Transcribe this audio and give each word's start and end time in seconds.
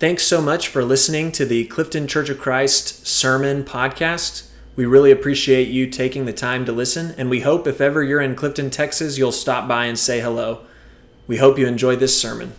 Thanks 0.00 0.22
so 0.22 0.40
much 0.40 0.68
for 0.68 0.82
listening 0.82 1.30
to 1.32 1.44
the 1.44 1.66
Clifton 1.66 2.06
Church 2.06 2.30
of 2.30 2.38
Christ 2.38 3.06
Sermon 3.06 3.62
Podcast. 3.62 4.48
We 4.74 4.86
really 4.86 5.10
appreciate 5.10 5.68
you 5.68 5.86
taking 5.88 6.24
the 6.24 6.32
time 6.32 6.64
to 6.64 6.72
listen, 6.72 7.14
and 7.18 7.28
we 7.28 7.40
hope 7.40 7.66
if 7.66 7.82
ever 7.82 8.02
you're 8.02 8.22
in 8.22 8.34
Clifton, 8.34 8.70
Texas, 8.70 9.18
you'll 9.18 9.30
stop 9.30 9.68
by 9.68 9.84
and 9.84 9.98
say 9.98 10.20
hello. 10.20 10.64
We 11.26 11.36
hope 11.36 11.58
you 11.58 11.66
enjoy 11.66 11.96
this 11.96 12.18
sermon. 12.18 12.54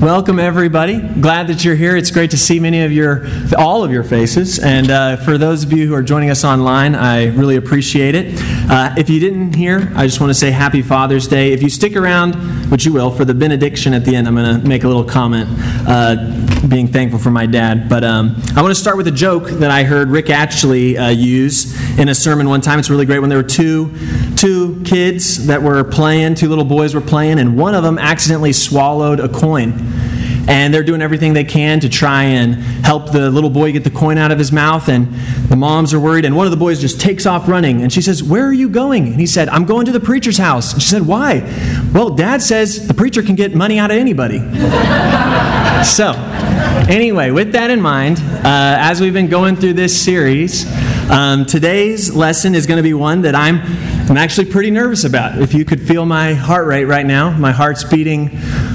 Welcome, 0.00 0.38
everybody. 0.38 0.98
Glad 1.00 1.46
that 1.46 1.64
you're 1.64 1.74
here. 1.74 1.96
It's 1.96 2.10
great 2.10 2.30
to 2.32 2.36
see 2.36 2.60
many 2.60 2.82
of 2.82 2.92
your, 2.92 3.26
all 3.56 3.82
of 3.82 3.90
your 3.90 4.04
faces. 4.04 4.58
And 4.58 4.90
uh, 4.90 5.16
for 5.16 5.38
those 5.38 5.64
of 5.64 5.72
you 5.72 5.88
who 5.88 5.94
are 5.94 6.02
joining 6.02 6.28
us 6.28 6.44
online, 6.44 6.94
I 6.94 7.28
really 7.28 7.56
appreciate 7.56 8.14
it. 8.14 8.38
Uh, 8.70 8.94
if 8.98 9.08
you 9.08 9.18
didn't 9.20 9.54
hear, 9.54 9.90
I 9.96 10.04
just 10.04 10.20
want 10.20 10.28
to 10.28 10.34
say 10.34 10.50
Happy 10.50 10.82
Father's 10.82 11.26
Day. 11.26 11.54
If 11.54 11.62
you 11.62 11.70
stick 11.70 11.96
around, 11.96 12.34
which 12.70 12.84
you 12.84 12.92
will, 12.92 13.10
for 13.10 13.24
the 13.24 13.32
benediction 13.32 13.94
at 13.94 14.04
the 14.04 14.14
end, 14.14 14.28
I'm 14.28 14.34
going 14.34 14.60
to 14.60 14.68
make 14.68 14.84
a 14.84 14.86
little 14.86 15.02
comment, 15.02 15.48
uh, 15.88 16.45
being 16.68 16.88
thankful 16.88 17.18
for 17.18 17.30
my 17.30 17.46
dad. 17.46 17.88
But 17.88 18.04
um, 18.04 18.36
I 18.54 18.62
want 18.62 18.72
to 18.72 18.80
start 18.80 18.96
with 18.96 19.06
a 19.06 19.12
joke 19.12 19.48
that 19.48 19.70
I 19.70 19.84
heard 19.84 20.08
Rick 20.08 20.30
actually 20.30 20.98
uh, 20.98 21.08
use 21.08 21.74
in 21.98 22.08
a 22.08 22.14
sermon 22.14 22.48
one 22.48 22.60
time. 22.60 22.78
It's 22.78 22.90
really 22.90 23.06
great 23.06 23.20
when 23.20 23.30
there 23.30 23.38
were 23.38 23.48
two 23.48 23.92
two 24.36 24.82
kids 24.84 25.46
that 25.46 25.62
were 25.62 25.84
playing, 25.84 26.34
two 26.34 26.48
little 26.48 26.64
boys 26.64 26.94
were 26.94 27.00
playing, 27.00 27.38
and 27.38 27.56
one 27.56 27.74
of 27.74 27.82
them 27.82 27.98
accidentally 27.98 28.52
swallowed 28.52 29.20
a 29.20 29.28
coin 29.28 29.72
and 30.48 30.72
they're 30.72 30.84
doing 30.84 31.02
everything 31.02 31.32
they 31.32 31.44
can 31.44 31.80
to 31.80 31.88
try 31.88 32.24
and 32.24 32.54
help 32.84 33.12
the 33.12 33.30
little 33.30 33.50
boy 33.50 33.72
get 33.72 33.84
the 33.84 33.90
coin 33.90 34.18
out 34.18 34.30
of 34.30 34.38
his 34.38 34.52
mouth. 34.52 34.88
And 34.88 35.12
the 35.48 35.56
moms 35.56 35.92
are 35.92 36.00
worried. 36.00 36.24
And 36.24 36.36
one 36.36 36.46
of 36.46 36.50
the 36.50 36.56
boys 36.56 36.80
just 36.80 37.00
takes 37.00 37.26
off 37.26 37.48
running. 37.48 37.82
And 37.82 37.92
she 37.92 38.02
says 38.02 38.22
where 38.22 38.46
are 38.46 38.52
you 38.52 38.68
going? 38.68 39.06
And 39.06 39.20
he 39.20 39.26
said 39.26 39.48
i'm 39.48 39.64
going 39.64 39.86
to 39.86 39.92
the 39.92 40.00
preacher's 40.00 40.38
house. 40.38 40.72
And 40.72 40.82
she 40.82 40.88
said 40.88 41.06
why? 41.06 41.40
Well 41.92 42.10
dad 42.10 42.42
says 42.42 42.86
the 42.86 42.94
preacher 42.94 43.22
can 43.22 43.34
get 43.34 43.54
money 43.54 43.78
out 43.78 43.90
of 43.90 43.96
anybody. 43.96 44.42
So 45.84 46.12
anyway 46.88 47.30
with 47.30 47.52
that 47.52 47.70
in 47.70 47.82
mind 47.82 48.18
uh, 48.18 48.76
as 48.80 49.00
we've 49.00 49.12
been 49.12 49.28
going 49.28 49.56
through 49.56 49.74
this 49.74 50.02
series 50.02 50.64
um, 51.10 51.44
today's 51.44 52.14
lesson 52.14 52.54
is 52.54 52.66
going 52.66 52.78
to 52.78 52.82
be 52.82 52.94
one 52.94 53.20
that 53.22 53.34
i'm 53.34 53.60
I'm 54.08 54.16
actually 54.16 54.52
pretty 54.52 54.70
nervous 54.70 55.02
about. 55.02 55.42
If 55.42 55.52
you 55.52 55.64
could 55.64 55.80
feel 55.80 56.06
my 56.06 56.34
heart 56.34 56.68
rate 56.68 56.84
right 56.84 57.04
now, 57.04 57.36
my 57.36 57.50
heart's 57.50 57.82
beating 57.82 58.30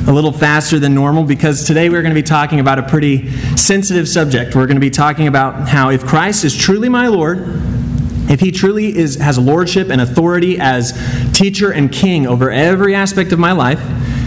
a 0.08 0.12
little 0.12 0.32
faster 0.32 0.80
than 0.80 0.96
normal 0.96 1.24
because 1.24 1.64
today 1.64 1.90
we're 1.90 2.02
going 2.02 2.14
to 2.14 2.20
be 2.20 2.26
talking 2.26 2.60
about 2.60 2.80
a 2.80 2.84
pretty 2.84 3.30
sensitive 3.56 4.08
subject. 4.08 4.56
We're 4.56 4.66
going 4.66 4.78
to 4.78 4.82
be 4.82 4.90
talking 4.90 5.28
about 5.28 5.70
how 5.70 5.90
if 5.90 6.06
Christ 6.06 6.44
is 6.44 6.58
truly 6.58 6.90
my 6.90 7.08
Lord, 7.08 7.40
if 8.30 8.40
he 8.40 8.52
truly 8.52 8.96
is, 8.98 9.16
has 9.18 9.38
lordship 9.38 9.90
and 9.90 10.02
authority 10.02 10.60
as 10.60 10.92
teacher 11.34 11.72
and 11.72 11.92
king 11.92 12.26
over 12.26 12.50
every 12.50 12.96
aspect 12.96 13.32
of 13.32 13.40
my 13.40 13.52
life, 13.52 13.80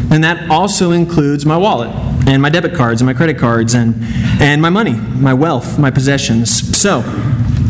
then 0.09 0.21
that 0.21 0.51
also 0.51 0.93
includes 0.93 1.45
my 1.45 1.57
wallet 1.57 1.91
and 2.27 2.41
my 2.41 2.51
debit 2.51 2.75
cards 2.75 3.01
and 3.01 3.07
my 3.07 3.15
credit 3.15 3.39
cards 3.39 3.75
and, 3.75 3.95
and 4.41 4.63
my 4.63 4.71
money, 4.71 4.95
my 4.95 5.35
wealth, 5.35 5.79
my 5.79 5.91
possessions. 5.91 6.77
So, 6.79 7.01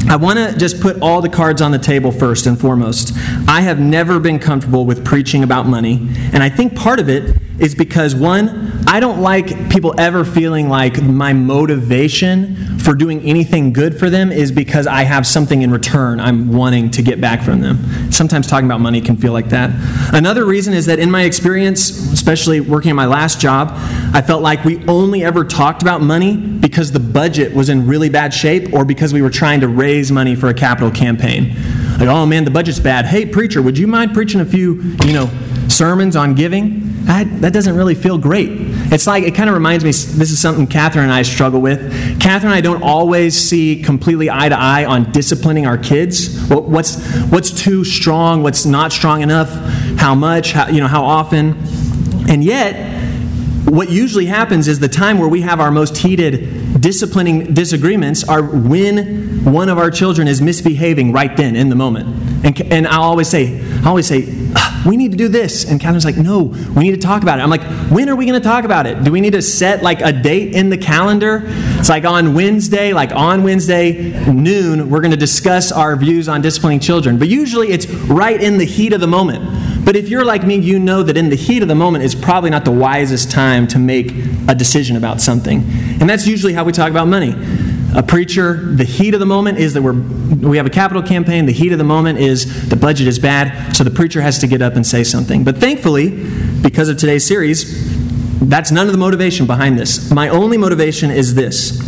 I 0.09 0.17
want 0.17 0.39
to 0.39 0.57
just 0.57 0.81
put 0.81 1.01
all 1.01 1.23
the 1.23 1.29
cards 1.29 1.63
on 1.63 1.73
the 1.73 1.79
table 1.79 2.13
first 2.13 2.47
and 2.47 2.61
foremost. 2.61 3.13
I 3.49 3.63
have 3.63 3.81
never 3.81 4.21
been 4.21 4.39
comfortable 4.39 4.85
with 4.85 5.05
preaching 5.05 5.43
about 5.43 5.67
money, 5.67 6.09
and 6.33 6.43
I 6.43 6.51
think 6.51 6.77
part 6.77 7.01
of 7.01 7.09
it 7.09 7.37
is 7.59 7.75
because 7.75 8.15
one, 8.15 8.73
I 8.87 9.01
don't 9.01 9.21
like 9.21 9.71
people 9.71 9.95
ever 9.99 10.25
feeling 10.25 10.69
like 10.69 11.03
my 11.03 11.33
motivation 11.33 12.74
for 12.85 12.95
doing 12.95 13.23
anything 13.23 13.73
good 13.73 13.99
for 13.99 14.11
them 14.11 14.31
is 14.31 14.53
because 14.53 14.87
I 14.87 15.05
have 15.05 15.27
something 15.27 15.63
in 15.63 15.71
return 15.71 16.21
I'm 16.21 16.53
wanting 16.53 16.91
to 16.93 17.03
get 17.03 17.19
back 17.19 17.43
from 17.43 17.63
them. 17.63 18.13
Sometimes 18.13 18.47
talking 18.47 18.67
about 18.67 18.81
money 18.81 19.01
can 19.01 19.17
feel 19.17 19.33
like 19.33 19.49
that. 19.49 19.71
Another 20.13 20.45
reason 20.45 20.75
is 20.75 20.85
that 20.87 20.99
in 20.99 21.11
my 21.11 21.23
experience, 21.23 21.89
especially 22.13 22.61
working 22.61 22.91
at 22.91 22.95
my 22.95 23.07
last 23.07 23.41
job, 23.41 23.71
I 24.13 24.21
felt 24.21 24.43
like 24.43 24.65
we 24.67 24.85
only 24.87 25.25
ever 25.25 25.45
talked 25.45 25.81
about 25.81 26.03
money 26.03 26.37
because 26.37 26.93
the 26.93 27.01
budget 27.01 27.55
was 27.55 27.71
in 27.71 27.87
really 27.87 28.11
bad 28.11 28.35
shape 28.35 28.75
or 28.75 28.85
because 28.85 29.15
we 29.15 29.23
were 29.23 29.31
trying 29.31 29.61
to 29.61 29.69
raise 29.69 30.13
money 30.13 30.35
for 30.35 30.49
a 30.49 30.55
capital 30.55 30.91
campaign. 30.91 31.55
Like, 31.99 32.09
oh 32.09 32.27
man, 32.27 32.45
the 32.45 32.51
budget's 32.51 32.81
bad. 32.81 33.07
Hey, 33.07 33.25
preacher, 33.25 33.63
would 33.63 33.79
you 33.79 33.87
mind 33.87 34.13
preaching 34.13 34.41
a 34.41 34.45
few, 34.45 34.83
you 35.05 35.15
know, 35.15 35.31
sermons 35.69 36.17
on 36.17 36.35
giving? 36.35 37.05
That, 37.05 37.41
that 37.41 37.53
doesn't 37.53 37.77
really 37.77 37.95
feel 37.95 38.19
great. 38.19 38.49
It's 38.95 39.09
like, 39.09 39.25
it 39.25 39.35
kind 39.35 39.51
of 39.51 39.55
reminds 39.55 39.83
me, 39.83 39.91
this 39.91 40.31
is 40.31 40.41
something 40.41 40.69
Catherine 40.69 41.07
and 41.07 41.13
I 41.13 41.23
struggle 41.23 41.61
with. 41.61 41.81
Catherine 42.21 42.53
and 42.53 42.55
I 42.57 42.61
don't 42.61 42.85
always 42.85 43.37
see 43.37 43.83
completely 43.83 44.31
eye 44.31 44.49
to 44.49 44.57
eye 44.57 44.85
on 44.85 45.11
disciplining 45.11 45.67
our 45.67 45.77
kids. 45.77 46.49
What's, 46.49 47.05
what's 47.25 47.51
too 47.51 47.85
strong, 47.85 48.45
what's 48.45 48.65
not 48.65 48.93
strong 48.93 49.23
enough, 49.23 49.51
how 49.99 50.15
much, 50.15 50.53
how, 50.53 50.69
you 50.69 50.81
know, 50.81 50.87
how 50.87 51.05
often. 51.05 51.57
And 52.29 52.45
yet, 52.45 52.93
what 53.65 53.91
usually 53.91 54.27
happens 54.27 54.69
is 54.69 54.79
the 54.79 54.89
time 54.89 55.19
where 55.19 55.29
we 55.29 55.41
have 55.41 55.59
our 55.59 55.73
most 55.73 55.97
heated 55.97 56.81
disciplining 56.81 57.53
disagreements 57.53 58.23
are 58.23 58.45
when 58.45 59.45
one 59.45 59.69
of 59.69 59.77
our 59.77 59.91
children 59.91 60.29
is 60.29 60.41
misbehaving 60.41 61.13
right 61.13 61.37
then 61.37 61.57
in 61.57 61.69
the 61.69 61.75
moment. 61.75 62.45
And, 62.45 62.73
and 62.73 62.87
I'll 62.87 63.03
always 63.03 63.27
say, 63.27 63.61
I 63.83 63.89
always 63.89 64.07
say, 64.07 64.21
we 64.87 64.97
need 64.97 65.13
to 65.13 65.17
do 65.17 65.29
this. 65.29 65.65
And 65.65 65.81
Catherine's 65.81 66.05
like, 66.05 66.17
no, 66.17 66.43
we 66.43 66.85
need 66.85 66.93
to 66.93 67.07
talk 67.07 67.23
about 67.23 67.39
it. 67.39 67.43
I'm 67.43 67.51
like, 67.51 67.63
when 67.91 68.09
are 68.09 68.17
we 68.17 68.27
going 68.27 68.41
to 68.41 68.47
talk 68.47 68.65
about 68.65 68.87
it? 68.87 69.03
Do 69.03 69.11
we 69.11 69.21
need 69.21 69.33
to 69.33 69.43
set 69.43 69.83
like 69.83 70.01
a 70.01 70.13
date 70.13 70.55
in 70.55 70.71
the 70.71 70.79
calendar? 70.79 71.43
It's 71.45 71.89
like 71.89 72.05
on 72.05 72.35
Wednesday, 72.35 72.93
like 72.93 73.13
on 73.13 73.43
Wednesday 73.43 74.13
noon, 74.31 74.91
we're 74.91 75.01
going 75.01 75.11
to 75.11 75.17
discuss 75.17 75.73
our 75.73 75.97
views 75.97 76.29
on 76.29 76.43
disciplining 76.43 76.81
children. 76.81 77.19
But 77.19 77.29
usually 77.29 77.69
it's 77.69 77.87
right 77.87 78.41
in 78.41 78.59
the 78.59 78.65
heat 78.65 78.93
of 78.93 79.01
the 79.01 79.07
moment. 79.07 79.85
But 79.85 79.97
if 79.97 80.09
you're 80.09 80.25
like 80.25 80.45
me, 80.45 80.57
you 80.57 80.79
know 80.79 81.03
that 81.03 81.17
in 81.17 81.29
the 81.29 81.37
heat 81.37 81.63
of 81.63 81.69
the 81.69 81.75
moment 81.75 82.05
is 82.05 82.15
probably 82.15 82.51
not 82.51 82.65
the 82.65 82.73
wisest 82.73 83.31
time 83.31 83.67
to 83.69 83.79
make 83.79 84.13
a 84.49 84.55
decision 84.55 84.97
about 84.97 85.21
something. 85.21 85.63
And 86.01 86.09
that's 86.09 86.27
usually 86.27 86.55
how 86.55 86.65
we 86.65 86.73
talk 86.73 86.91
about 86.91 87.07
money 87.09 87.35
a 87.95 88.03
preacher, 88.03 88.55
the 88.55 88.85
heat 88.85 89.15
of 89.15 89.21
the 89.21 89.27
moment 89.27 89.59
is 89.59 89.75
that 89.75 89.83
we're, 89.83 89.93
we 89.93 90.57
have 90.57 90.67
a 90.67 90.71
capital 90.71 91.03
campaign. 91.03 91.47
The 91.47 91.53
heat 91.53 91.73
of 91.73 91.79
the 91.79 91.85
moment 91.85 92.19
is 92.19 92.69
the 92.69 92.77
budget 92.77 93.07
is 93.07 93.19
bad, 93.19 93.77
so 93.77 93.85
the 93.85 93.91
preacher 93.91 94.21
has 94.21 94.39
to 94.41 94.47
get 94.47 94.63
up 94.63 94.75
and 94.75 94.85
say 94.85 95.05
something. 95.05 95.45
But 95.45 95.59
thankfully, 95.59 96.11
because 96.61 96.89
of 96.89 96.97
today's 96.97 97.25
series, 97.25 98.41
that's 98.41 98.71
none 98.71 98.87
of 98.87 98.93
the 98.93 98.99
motivation 98.99 99.47
behind 99.47 99.79
this. 99.79 100.11
My 100.11 100.29
only 100.29 100.57
motivation 100.57 101.11
is 101.11 101.35
this 101.35 101.83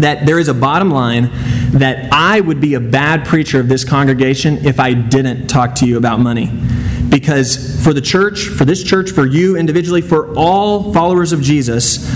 that 0.00 0.24
there 0.24 0.38
is 0.38 0.48
a 0.48 0.54
bottom 0.54 0.90
line 0.90 1.30
that 1.72 2.08
I 2.12 2.40
would 2.40 2.60
be 2.60 2.74
a 2.74 2.80
bad 2.80 3.26
preacher 3.26 3.60
of 3.60 3.68
this 3.68 3.84
congregation 3.84 4.64
if 4.64 4.80
I 4.80 4.94
didn't 4.94 5.48
talk 5.48 5.74
to 5.76 5.86
you 5.86 5.98
about 5.98 6.20
money. 6.20 6.50
Because 7.08 7.82
for 7.84 7.92
the 7.92 8.00
church, 8.00 8.44
for 8.44 8.64
this 8.64 8.82
church, 8.82 9.10
for 9.10 9.26
you 9.26 9.56
individually, 9.56 10.00
for 10.00 10.32
all 10.36 10.92
followers 10.94 11.32
of 11.32 11.42
Jesus, 11.42 12.08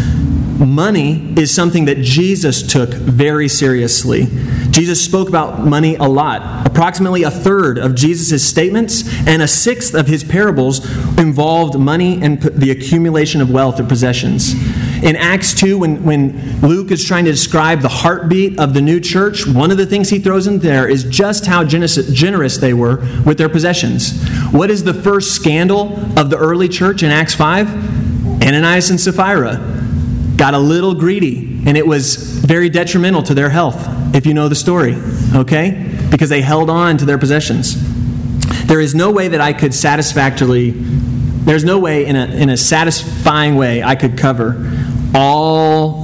money 0.59 1.35
is 1.39 1.55
something 1.55 1.87
that 1.87 1.99
Jesus 1.99 2.63
took 2.63 2.91
very 2.91 3.49
seriously. 3.49 4.27
Jesus 4.71 5.05
spoke 5.05 5.29
about 5.29 5.61
money 5.61 5.97
a 5.97 6.05
lot. 6.05 6.67
Approximately 6.67 7.23
a 7.23 7.31
third 7.31 7.79
of 7.79 7.95
Jesus' 7.95 8.45
statements 8.45 9.05
and 9.27 9.43
a 9.43 9.49
sixth 9.49 9.95
of 9.95 10.07
his 10.07 10.25
parables 10.25 10.85
involved 11.19 11.79
money 11.79 12.21
and 12.23 12.43
the 12.43 12.71
accumulation 12.71 13.41
of 13.41 13.51
wealth 13.51 13.79
or 13.79 13.85
possessions. 13.85 14.55
In 15.03 15.17
Acts 15.17 15.55
2, 15.55 15.79
when, 15.79 16.03
when 16.03 16.61
Luke 16.61 16.91
is 16.91 17.05
trying 17.05 17.25
to 17.27 17.31
describe 17.31 17.81
the 17.81 17.89
heartbeat 17.89 18.59
of 18.59 18.75
the 18.75 18.81
new 18.81 19.01
church, 19.01 19.47
one 19.47 19.71
of 19.71 19.77
the 19.77 19.87
things 19.87 20.09
he 20.09 20.19
throws 20.19 20.47
in 20.47 20.61
there 20.61 20.89
is 20.89 21.05
just 21.05 21.47
how 21.47 21.63
generous 21.63 22.57
they 22.57 22.73
were 22.73 22.97
with 23.25 23.39
their 23.39 23.49
possessions. 23.49 24.25
What 24.51 24.71
is 24.71 24.85
the 24.85 24.95
first 24.95 25.35
scandal 25.35 25.95
of 26.19 26.31
the 26.31 26.39
early 26.39 26.69
church 26.69 27.03
in 27.03 27.11
Acts 27.11 27.35
5? 27.35 28.43
Ananias 28.43 28.91
and 28.91 29.01
Sapphira 29.01 29.74
got 30.37 30.55
a 30.55 30.59
little 30.59 30.95
greedy, 30.95 31.63
and 31.67 31.77
it 31.77 31.87
was 31.87 32.17
very 32.17 32.69
detrimental 32.69 33.23
to 33.25 33.35
their 33.35 33.51
health, 33.51 33.77
if 34.15 34.27
you 34.27 34.35
know 34.35 34.49
the 34.49 34.55
story, 34.55 34.97
okay? 35.35 35.97
Because 36.11 36.29
they 36.29 36.43
held 36.43 36.71
on 36.71 36.99
to 36.99 37.05
their 37.05 37.19
possessions. 37.19 37.77
There 38.67 38.81
is 38.81 38.95
no 38.95 39.11
way 39.11 39.29
that 39.29 39.41
I 39.41 39.53
could 39.53 39.75
satisfactorily, 39.75 40.73
there's 40.73 41.65
no 41.65 41.79
way 41.79 42.07
in 42.07 42.17
a, 42.17 42.27
in 42.27 42.51
a 42.51 42.57
satisfying 42.57 43.57
way 43.57 43.83
I 43.83 43.95
could 43.95 44.17
cover 44.19 44.73
all 45.15 46.04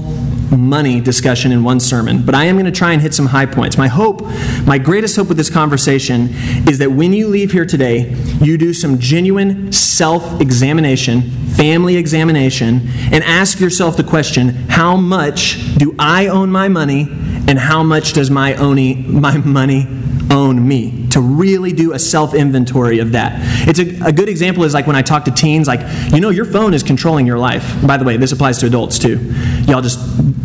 money 0.50 1.00
discussion 1.00 1.52
in 1.52 1.62
one 1.62 1.80
sermon, 1.80 2.22
but 2.24 2.34
I 2.34 2.44
am 2.44 2.56
going 2.56 2.66
to 2.66 2.72
try 2.72 2.92
and 2.92 3.00
hit 3.00 3.14
some 3.14 3.26
high 3.26 3.46
points. 3.46 3.78
My 3.78 3.88
hope, 3.88 4.22
my 4.66 4.78
greatest 4.78 5.16
hope 5.16 5.28
with 5.28 5.36
this 5.36 5.50
conversation 5.50 6.28
is 6.68 6.78
that 6.78 6.90
when 6.90 7.12
you 7.12 7.28
leave 7.28 7.52
here 7.52 7.64
today, 7.64 8.14
you 8.40 8.58
do 8.58 8.74
some 8.74 8.98
genuine 8.98 9.72
self 9.72 10.40
examination, 10.40 11.22
family 11.56 11.96
examination, 11.96 12.88
and 13.12 13.22
ask 13.24 13.60
yourself 13.60 13.96
the 13.96 14.04
question 14.04 14.48
how 14.68 14.96
much 14.96 15.58
do 15.76 15.94
I 15.98 16.26
own 16.26 16.50
my 16.50 16.68
money, 16.68 17.08
and 17.48 17.58
how 17.58 17.82
much 17.82 18.12
does 18.12 18.30
my, 18.30 18.54
own, 18.54 19.20
my 19.20 19.36
money 19.38 19.86
own 20.30 20.66
me? 20.66 21.08
To 21.10 21.20
really 21.20 21.72
do 21.72 21.92
a 21.92 21.98
self 21.98 22.34
inventory 22.34 23.00
of 23.00 23.12
that. 23.12 23.32
It's 23.68 23.78
a, 23.78 24.08
a, 24.08 24.12
good 24.12 24.28
example 24.28 24.62
is 24.62 24.72
like 24.72 24.86
when 24.86 24.94
i 24.94 25.02
talk 25.02 25.24
to 25.24 25.32
teens 25.32 25.66
like 25.66 25.80
you 26.12 26.20
know 26.20 26.30
your 26.30 26.44
phone 26.44 26.72
is 26.72 26.84
controlling 26.84 27.26
your 27.26 27.38
life. 27.38 27.84
By 27.84 27.96
the 27.96 28.04
way 28.04 28.16
this 28.16 28.30
applies 28.30 28.58
to 28.58 28.66
adults 28.66 28.98
too. 28.98 29.18
Y'all 29.66 29.82
just 29.82 29.98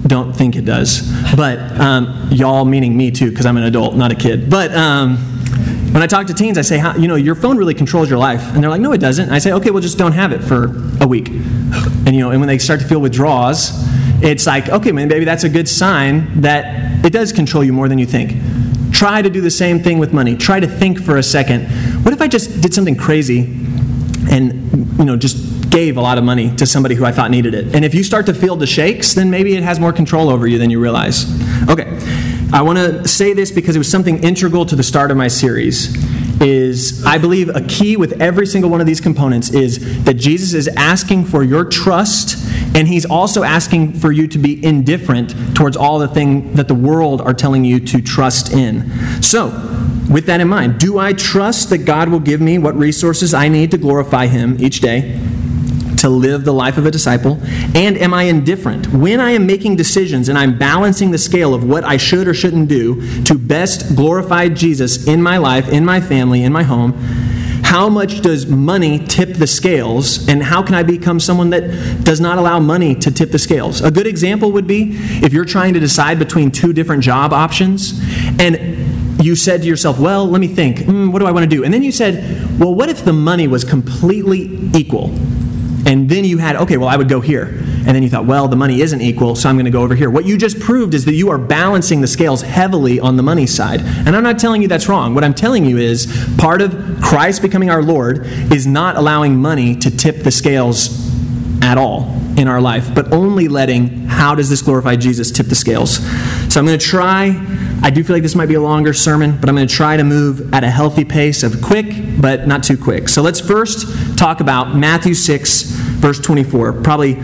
don't 0.07 0.33
think 0.33 0.55
it 0.55 0.65
does 0.65 1.11
but 1.35 1.59
um, 1.79 2.29
y'all 2.31 2.65
meaning 2.65 2.95
me 2.95 3.11
too 3.11 3.29
because 3.29 3.45
i'm 3.45 3.57
an 3.57 3.63
adult 3.63 3.95
not 3.95 4.11
a 4.11 4.15
kid 4.15 4.49
but 4.49 4.73
um, 4.73 5.17
when 5.93 6.03
i 6.03 6.07
talk 6.07 6.27
to 6.27 6.33
teens 6.33 6.57
i 6.57 6.61
say 6.61 6.77
you 6.99 7.07
know 7.07 7.15
your 7.15 7.35
phone 7.35 7.57
really 7.57 7.73
controls 7.73 8.09
your 8.09 8.19
life 8.19 8.41
and 8.53 8.63
they're 8.63 8.69
like 8.69 8.81
no 8.81 8.91
it 8.91 8.99
doesn't 8.99 9.25
and 9.25 9.33
i 9.33 9.39
say 9.39 9.51
okay 9.51 9.71
well 9.71 9.81
just 9.81 9.97
don't 9.97 10.13
have 10.13 10.31
it 10.31 10.43
for 10.43 10.65
a 11.01 11.07
week 11.07 11.29
and 11.29 12.13
you 12.13 12.19
know 12.19 12.31
and 12.31 12.39
when 12.39 12.47
they 12.47 12.57
start 12.57 12.79
to 12.79 12.87
feel 12.87 12.99
withdrawals 12.99 13.71
it's 14.21 14.47
like, 14.47 14.69
okay, 14.69 14.91
man, 14.91 15.07
maybe 15.07 15.25
that's 15.25 15.43
a 15.43 15.49
good 15.49 15.67
sign 15.67 16.41
that 16.41 17.05
it 17.05 17.11
does 17.11 17.31
control 17.33 17.63
you 17.63 17.73
more 17.73 17.89
than 17.89 17.97
you 17.97 18.05
think. 18.05 18.33
Try 18.91 19.21
to 19.21 19.29
do 19.29 19.41
the 19.41 19.51
same 19.51 19.79
thing 19.83 19.99
with 19.99 20.13
money. 20.13 20.35
Try 20.35 20.59
to 20.59 20.67
think 20.67 21.01
for 21.01 21.17
a 21.17 21.23
second. 21.23 21.65
What 22.03 22.13
if 22.13 22.21
I 22.21 22.27
just 22.27 22.61
did 22.61 22.73
something 22.73 22.95
crazy 22.95 23.41
and, 24.31 24.97
you 24.97 25.05
know, 25.05 25.17
just 25.17 25.54
gave 25.75 25.98
a 25.98 26.01
lot 26.01 26.18
of 26.18 26.24
money 26.24 26.56
to 26.56 26.66
somebody 26.66 26.95
who 26.95 27.04
I 27.04 27.12
thought 27.12 27.30
needed 27.30 27.54
it? 27.54 27.75
And 27.75 27.83
if 27.83 27.94
you 27.94 28.01
start 28.01 28.25
to 28.27 28.33
feel 28.33 28.56
the 28.56 28.66
shakes, 28.66 29.13
then 29.13 29.30
maybe 29.30 29.56
it 29.56 29.63
has 29.63 29.77
more 29.77 29.92
control 29.92 30.30
over 30.30 30.48
you 30.48 30.57
than 30.57 30.69
you 30.69 30.80
realize. 30.80 31.25
Okay. 31.69 31.86
I 32.54 32.62
want 32.62 32.77
to 32.77 33.06
say 33.07 33.33
this 33.33 33.51
because 33.51 33.75
it 33.75 33.80
was 33.80 33.92
something 33.92 34.24
integral 34.24 34.66
to 34.68 34.75
the 34.77 34.83
start 34.83 35.12
of 35.12 35.18
my 35.18 35.27
series 35.27 35.94
is 36.42 37.06
I 37.06 37.18
believe 37.18 37.50
a 37.50 37.62
key 37.62 37.98
with 37.98 38.22
every 38.22 38.45
single 38.45 38.69
one 38.69 38.80
of 38.81 38.88
these 38.88 39.01
components 39.01 39.50
is 39.50 40.04
that 40.04 40.16
Jesus 40.16 40.54
is 40.54 40.68
asking 40.69 41.25
for 41.25 41.44
your 41.44 41.66
trust 41.66 42.38
and 42.75 42.88
he's 42.88 43.06
also 43.06 43.44
asking 43.44 43.94
for 43.94 44.12
you 44.12 44.27
to 44.27 44.38
be 44.38 44.63
indifferent 44.63 45.33
towards 45.56 45.75
all 45.75 46.00
the 46.00 46.07
thing 46.07 46.54
that 46.54 46.68
the 46.68 46.75
world 46.75 47.22
are 47.22 47.33
telling 47.33 47.66
you 47.66 47.80
to 47.80 48.01
trust 48.01 48.51
in. 48.54 48.92
So, 49.22 49.48
with 50.10 50.27
that 50.27 50.39
in 50.39 50.48
mind, 50.48 50.80
do 50.80 51.00
I 51.00 51.13
trust 51.13 51.69
that 51.69 51.80
God 51.80 52.10
will 52.10 52.19
give 52.19 52.39
me 52.39 52.57
what 52.60 52.75
resources 52.75 53.33
I 53.33 53.48
need 53.48 53.72
to 53.72 53.77
glorify 53.77 54.27
him 54.27 54.57
each 54.60 54.80
day? 54.81 55.19
To 56.05 56.09
live 56.09 56.45
the 56.45 56.53
life 56.53 56.77
of 56.77 56.85
a 56.85 56.91
disciple? 56.91 57.39
And 57.73 57.97
am 57.97 58.13
I 58.13 58.23
indifferent? 58.23 58.93
When 58.93 59.19
I 59.19 59.31
am 59.31 59.47
making 59.47 59.75
decisions 59.75 60.29
and 60.29 60.37
I'm 60.37 60.55
balancing 60.55 61.09
the 61.09 61.17
scale 61.17 61.55
of 61.55 61.63
what 61.63 61.83
I 61.83 61.97
should 61.97 62.27
or 62.27 62.33
shouldn't 62.35 62.69
do 62.69 63.23
to 63.23 63.33
best 63.33 63.95
glorify 63.95 64.49
Jesus 64.49 65.07
in 65.07 65.19
my 65.19 65.37
life, 65.37 65.67
in 65.67 65.83
my 65.83 65.99
family, 65.99 66.43
in 66.43 66.53
my 66.53 66.61
home, 66.61 66.93
how 67.63 67.89
much 67.89 68.21
does 68.21 68.45
money 68.45 68.99
tip 68.99 69.33
the 69.33 69.47
scales 69.47 70.29
and 70.29 70.43
how 70.43 70.61
can 70.61 70.75
I 70.75 70.83
become 70.83 71.19
someone 71.19 71.49
that 71.49 72.03
does 72.03 72.21
not 72.21 72.37
allow 72.37 72.59
money 72.59 72.93
to 72.93 73.09
tip 73.09 73.31
the 73.31 73.39
scales? 73.39 73.81
A 73.81 73.89
good 73.89 74.05
example 74.05 74.51
would 74.51 74.67
be 74.67 74.91
if 75.23 75.33
you're 75.33 75.43
trying 75.43 75.73
to 75.73 75.79
decide 75.79 76.19
between 76.19 76.51
two 76.51 76.71
different 76.71 77.01
job 77.01 77.33
options 77.33 77.99
and 78.39 79.23
you 79.25 79.35
said 79.35 79.63
to 79.63 79.67
yourself, 79.67 79.99
Well, 79.99 80.27
let 80.27 80.39
me 80.39 80.47
think, 80.47 80.77
mm, 80.77 81.11
what 81.11 81.19
do 81.19 81.25
I 81.25 81.31
want 81.31 81.49
to 81.49 81.55
do? 81.55 81.63
And 81.63 81.73
then 81.73 81.81
you 81.81 81.91
said, 81.91 82.59
Well, 82.59 82.75
what 82.75 82.89
if 82.89 83.03
the 83.03 83.13
money 83.13 83.47
was 83.47 83.63
completely 83.63 84.59
equal? 84.75 85.09
And 85.85 86.09
then 86.09 86.25
you 86.25 86.39
had, 86.39 86.55
okay, 86.55 86.77
well, 86.77 86.89
I 86.89 86.97
would 86.97 87.09
go 87.09 87.21
here. 87.21 87.45
And 87.45 87.87
then 87.87 88.01
you 88.01 88.09
thought, 88.09 88.25
well, 88.25 88.47
the 88.47 88.55
money 88.55 88.81
isn't 88.81 89.01
equal, 89.01 89.35
so 89.35 89.47
I'm 89.47 89.55
going 89.55 89.65
to 89.65 89.71
go 89.71 89.83
over 89.83 89.93
here. 89.93 90.09
What 90.09 90.25
you 90.25 90.37
just 90.37 90.59
proved 90.59 90.95
is 90.95 91.05
that 91.05 91.13
you 91.13 91.29
are 91.29 91.37
balancing 91.37 92.01
the 92.01 92.07
scales 92.07 92.41
heavily 92.41 92.99
on 92.99 93.17
the 93.17 93.23
money 93.23 93.45
side. 93.45 93.81
And 93.81 94.15
I'm 94.15 94.23
not 94.23 94.39
telling 94.39 94.63
you 94.63 94.67
that's 94.67 94.89
wrong. 94.89 95.13
What 95.13 95.23
I'm 95.23 95.35
telling 95.35 95.63
you 95.65 95.77
is 95.77 96.07
part 96.39 96.61
of 96.61 96.99
Christ 97.01 97.43
becoming 97.43 97.69
our 97.69 97.83
Lord 97.83 98.25
is 98.51 98.65
not 98.65 98.95
allowing 98.95 99.35
money 99.35 99.75
to 99.75 99.95
tip 99.95 100.17
the 100.23 100.31
scales 100.31 101.05
at 101.61 101.77
all 101.77 102.11
in 102.38 102.47
our 102.47 102.59
life, 102.59 102.93
but 102.93 103.13
only 103.13 103.47
letting 103.47 104.07
how 104.07 104.35
does 104.35 104.49
this 104.49 104.61
glorify 104.61 104.95
Jesus 104.95 105.31
tip 105.31 105.45
the 105.47 105.55
scales. 105.55 105.97
So 106.51 106.59
I'm 106.59 106.65
going 106.65 106.79
to 106.79 106.85
try. 106.85 107.29
I 107.85 107.91
do 107.91 108.03
feel 108.03 108.15
like 108.15 108.23
this 108.23 108.33
might 108.33 108.47
be 108.47 108.55
a 108.55 108.61
longer 108.61 108.93
sermon, 108.93 109.37
but 109.39 109.47
I'm 109.47 109.53
going 109.53 109.67
to 109.67 109.73
try 109.73 109.95
to 109.95 110.03
move 110.03 110.51
at 110.55 110.63
a 110.63 110.71
healthy 110.71 111.05
pace 111.05 111.43
of 111.43 111.61
quick, 111.61 111.85
but 112.19 112.47
not 112.47 112.63
too 112.63 112.77
quick. 112.77 113.07
So 113.07 113.21
let's 113.21 113.39
first 113.39 114.17
talk 114.17 114.39
about 114.39 114.75
Matthew 114.75 115.13
6, 115.13 115.61
verse 116.01 116.19
24. 116.19 116.81
Probably 116.81 117.19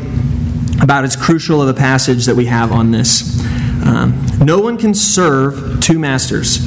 about 0.79 1.03
as 1.03 1.15
crucial 1.15 1.63
of 1.63 1.67
a 1.67 1.73
passage 1.73 2.27
that 2.27 2.35
we 2.35 2.45
have 2.45 2.71
on 2.71 2.91
this. 2.91 3.43
Um, 3.83 4.23
no 4.39 4.59
one 4.59 4.77
can 4.77 4.93
serve 4.93 5.81
two 5.81 5.97
masters. 5.97 6.59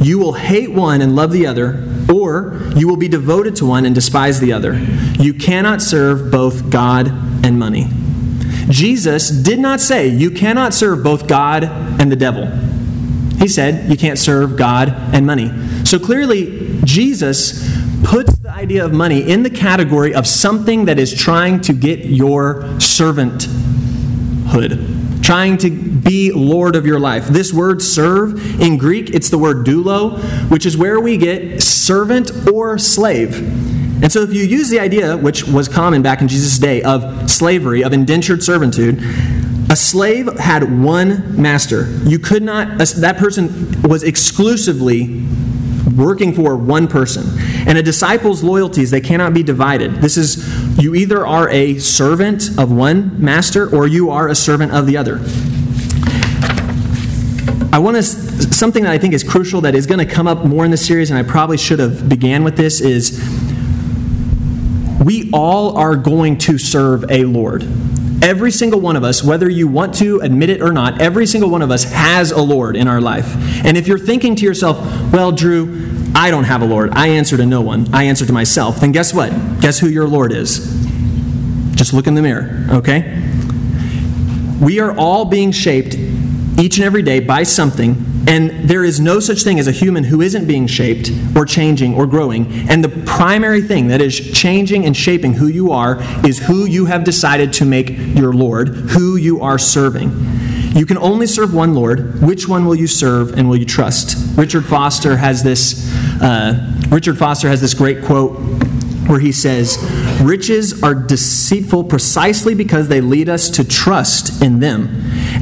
You 0.00 0.20
will 0.20 0.34
hate 0.34 0.70
one 0.70 1.02
and 1.02 1.16
love 1.16 1.32
the 1.32 1.48
other, 1.48 1.88
or 2.08 2.56
you 2.76 2.86
will 2.86 2.96
be 2.96 3.08
devoted 3.08 3.56
to 3.56 3.66
one 3.66 3.84
and 3.84 3.96
despise 3.96 4.38
the 4.38 4.52
other. 4.52 4.78
You 5.18 5.34
cannot 5.34 5.82
serve 5.82 6.30
both 6.30 6.70
God 6.70 7.08
and 7.44 7.58
money. 7.58 7.88
Jesus 8.68 9.28
did 9.28 9.58
not 9.58 9.80
say 9.80 10.06
you 10.06 10.30
cannot 10.30 10.72
serve 10.72 11.02
both 11.02 11.26
God 11.26 11.64
and 11.64 12.12
the 12.12 12.16
devil. 12.16 12.69
He 13.40 13.48
said 13.48 13.90
you 13.90 13.96
can't 13.96 14.18
serve 14.18 14.56
God 14.56 14.90
and 15.14 15.26
money. 15.26 15.50
So 15.86 15.98
clearly, 15.98 16.78
Jesus 16.84 17.66
puts 18.04 18.38
the 18.38 18.50
idea 18.50 18.84
of 18.84 18.92
money 18.92 19.30
in 19.30 19.42
the 19.42 19.50
category 19.50 20.14
of 20.14 20.26
something 20.26 20.84
that 20.84 20.98
is 20.98 21.14
trying 21.14 21.62
to 21.62 21.72
get 21.72 22.04
your 22.04 22.64
servanthood, 22.76 25.24
trying 25.24 25.56
to 25.58 25.70
be 25.70 26.32
Lord 26.32 26.76
of 26.76 26.84
your 26.84 27.00
life. 27.00 27.28
This 27.28 27.52
word 27.52 27.80
serve 27.80 28.60
in 28.60 28.76
Greek, 28.76 29.10
it's 29.10 29.30
the 29.30 29.38
word 29.38 29.66
doulo, 29.66 30.18
which 30.50 30.66
is 30.66 30.76
where 30.76 31.00
we 31.00 31.16
get 31.16 31.62
servant 31.62 32.48
or 32.48 32.76
slave. 32.78 33.38
And 34.02 34.10
so, 34.10 34.22
if 34.22 34.32
you 34.32 34.44
use 34.44 34.70
the 34.70 34.80
idea, 34.80 35.14
which 35.16 35.44
was 35.44 35.68
common 35.68 36.02
back 36.02 36.22
in 36.22 36.28
Jesus' 36.28 36.58
day, 36.58 36.82
of 36.82 37.30
slavery, 37.30 37.84
of 37.84 37.92
indentured 37.92 38.42
servitude, 38.42 38.98
a 39.70 39.76
slave 39.76 40.26
had 40.38 40.82
one 40.82 41.40
master. 41.40 41.86
You 42.04 42.18
could 42.18 42.42
not, 42.42 42.78
that 42.78 43.16
person 43.18 43.80
was 43.82 44.02
exclusively 44.02 45.24
working 45.96 46.34
for 46.34 46.56
one 46.56 46.88
person. 46.88 47.24
And 47.68 47.78
a 47.78 47.82
disciple's 47.82 48.42
loyalties, 48.42 48.90
they 48.90 49.00
cannot 49.00 49.32
be 49.32 49.44
divided. 49.44 49.96
This 49.96 50.16
is, 50.16 50.76
you 50.82 50.96
either 50.96 51.24
are 51.24 51.48
a 51.50 51.78
servant 51.78 52.58
of 52.58 52.72
one 52.72 53.22
master 53.22 53.72
or 53.74 53.86
you 53.86 54.10
are 54.10 54.28
a 54.28 54.34
servant 54.34 54.72
of 54.72 54.86
the 54.86 54.96
other. 54.96 55.20
I 57.72 57.78
want 57.78 57.96
to, 57.96 58.02
something 58.02 58.82
that 58.82 58.92
I 58.92 58.98
think 58.98 59.14
is 59.14 59.22
crucial 59.22 59.60
that 59.60 59.76
is 59.76 59.86
going 59.86 60.04
to 60.04 60.12
come 60.12 60.26
up 60.26 60.44
more 60.44 60.64
in 60.64 60.72
the 60.72 60.76
series, 60.76 61.10
and 61.10 61.18
I 61.18 61.22
probably 61.22 61.56
should 61.56 61.78
have 61.78 62.08
began 62.08 62.42
with 62.42 62.56
this, 62.56 62.80
is 62.80 63.20
we 65.04 65.30
all 65.32 65.76
are 65.76 65.94
going 65.94 66.38
to 66.38 66.58
serve 66.58 67.08
a 67.08 67.24
Lord. 67.24 67.64
Every 68.22 68.50
single 68.50 68.80
one 68.80 68.96
of 68.96 69.04
us, 69.04 69.24
whether 69.24 69.48
you 69.48 69.66
want 69.66 69.94
to 69.96 70.20
admit 70.20 70.50
it 70.50 70.60
or 70.60 70.72
not, 70.72 71.00
every 71.00 71.26
single 71.26 71.48
one 71.48 71.62
of 71.62 71.70
us 71.70 71.84
has 71.84 72.32
a 72.32 72.42
Lord 72.42 72.76
in 72.76 72.86
our 72.86 73.00
life. 73.00 73.34
And 73.64 73.76
if 73.76 73.88
you're 73.88 73.98
thinking 73.98 74.36
to 74.36 74.44
yourself, 74.44 74.78
well, 75.12 75.32
Drew, 75.32 75.88
I 76.14 76.30
don't 76.30 76.44
have 76.44 76.60
a 76.60 76.66
Lord, 76.66 76.90
I 76.92 77.08
answer 77.08 77.36
to 77.36 77.46
no 77.46 77.60
one, 77.62 77.92
I 77.94 78.04
answer 78.04 78.26
to 78.26 78.32
myself, 78.32 78.80
then 78.80 78.92
guess 78.92 79.14
what? 79.14 79.30
Guess 79.60 79.78
who 79.78 79.88
your 79.88 80.06
Lord 80.06 80.32
is? 80.32 80.58
Just 81.74 81.94
look 81.94 82.06
in 82.06 82.14
the 82.14 82.22
mirror, 82.22 82.66
okay? 82.70 83.22
We 84.60 84.80
are 84.80 84.94
all 84.98 85.24
being 85.24 85.50
shaped 85.52 85.94
each 85.94 86.76
and 86.76 86.84
every 86.84 87.02
day 87.02 87.20
by 87.20 87.44
something 87.44 87.94
and 88.26 88.68
there 88.68 88.84
is 88.84 89.00
no 89.00 89.18
such 89.18 89.42
thing 89.42 89.58
as 89.58 89.66
a 89.66 89.72
human 89.72 90.04
who 90.04 90.20
isn't 90.20 90.46
being 90.46 90.66
shaped 90.66 91.10
or 91.34 91.44
changing 91.46 91.94
or 91.94 92.06
growing. 92.06 92.68
And 92.68 92.84
the 92.84 92.88
primary 93.06 93.62
thing 93.62 93.88
that 93.88 94.00
is 94.00 94.18
changing 94.32 94.84
and 94.84 94.96
shaping 94.96 95.34
who 95.34 95.46
you 95.46 95.72
are 95.72 95.98
is 96.26 96.38
who 96.38 96.66
you 96.66 96.86
have 96.86 97.04
decided 97.04 97.52
to 97.54 97.64
make 97.64 97.90
your 97.90 98.32
Lord, 98.32 98.68
who 98.68 99.16
you 99.16 99.40
are 99.40 99.58
serving. 99.58 100.10
You 100.74 100.86
can 100.86 100.98
only 100.98 101.26
serve 101.26 101.52
one 101.52 101.74
Lord. 101.74 102.22
Which 102.22 102.46
one 102.46 102.64
will 102.64 102.76
you 102.76 102.86
serve 102.86 103.36
and 103.36 103.48
will 103.48 103.56
you 103.56 103.64
trust? 103.64 104.38
Richard 104.38 104.64
Foster 104.64 105.16
has 105.16 105.42
this. 105.42 105.92
Uh, 106.22 106.76
Richard 106.90 107.18
Foster 107.18 107.48
has 107.48 107.60
this 107.60 107.74
great 107.74 108.04
quote 108.04 108.38
where 109.10 109.20
he 109.20 109.32
says, 109.32 109.76
Riches 110.22 110.82
are 110.82 110.94
deceitful 110.94 111.84
precisely 111.84 112.54
because 112.54 112.88
they 112.88 113.00
lead 113.00 113.28
us 113.28 113.50
to 113.50 113.64
trust 113.64 114.40
in 114.40 114.60
them. 114.60 114.88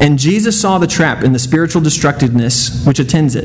And 0.00 0.18
Jesus 0.18 0.60
saw 0.60 0.78
the 0.78 0.86
trap 0.86 1.22
in 1.22 1.32
the 1.32 1.38
spiritual 1.38 1.82
destructiveness 1.82 2.84
which 2.86 2.98
attends 2.98 3.36
it. 3.36 3.44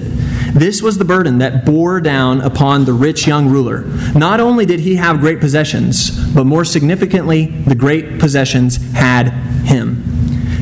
This 0.53 0.81
was 0.81 0.97
the 0.97 1.05
burden 1.05 1.39
that 1.39 1.65
bore 1.65 1.99
down 1.99 2.41
upon 2.41 2.85
the 2.85 2.93
rich 2.93 3.27
young 3.27 3.49
ruler. 3.49 3.81
Not 4.13 4.39
only 4.39 4.65
did 4.65 4.79
he 4.79 4.95
have 4.95 5.19
great 5.19 5.39
possessions, 5.39 6.11
but 6.33 6.45
more 6.45 6.63
significantly, 6.63 7.47
the 7.47 7.75
great 7.75 8.19
possessions 8.19 8.77
had 8.93 9.29
him. 9.65 10.03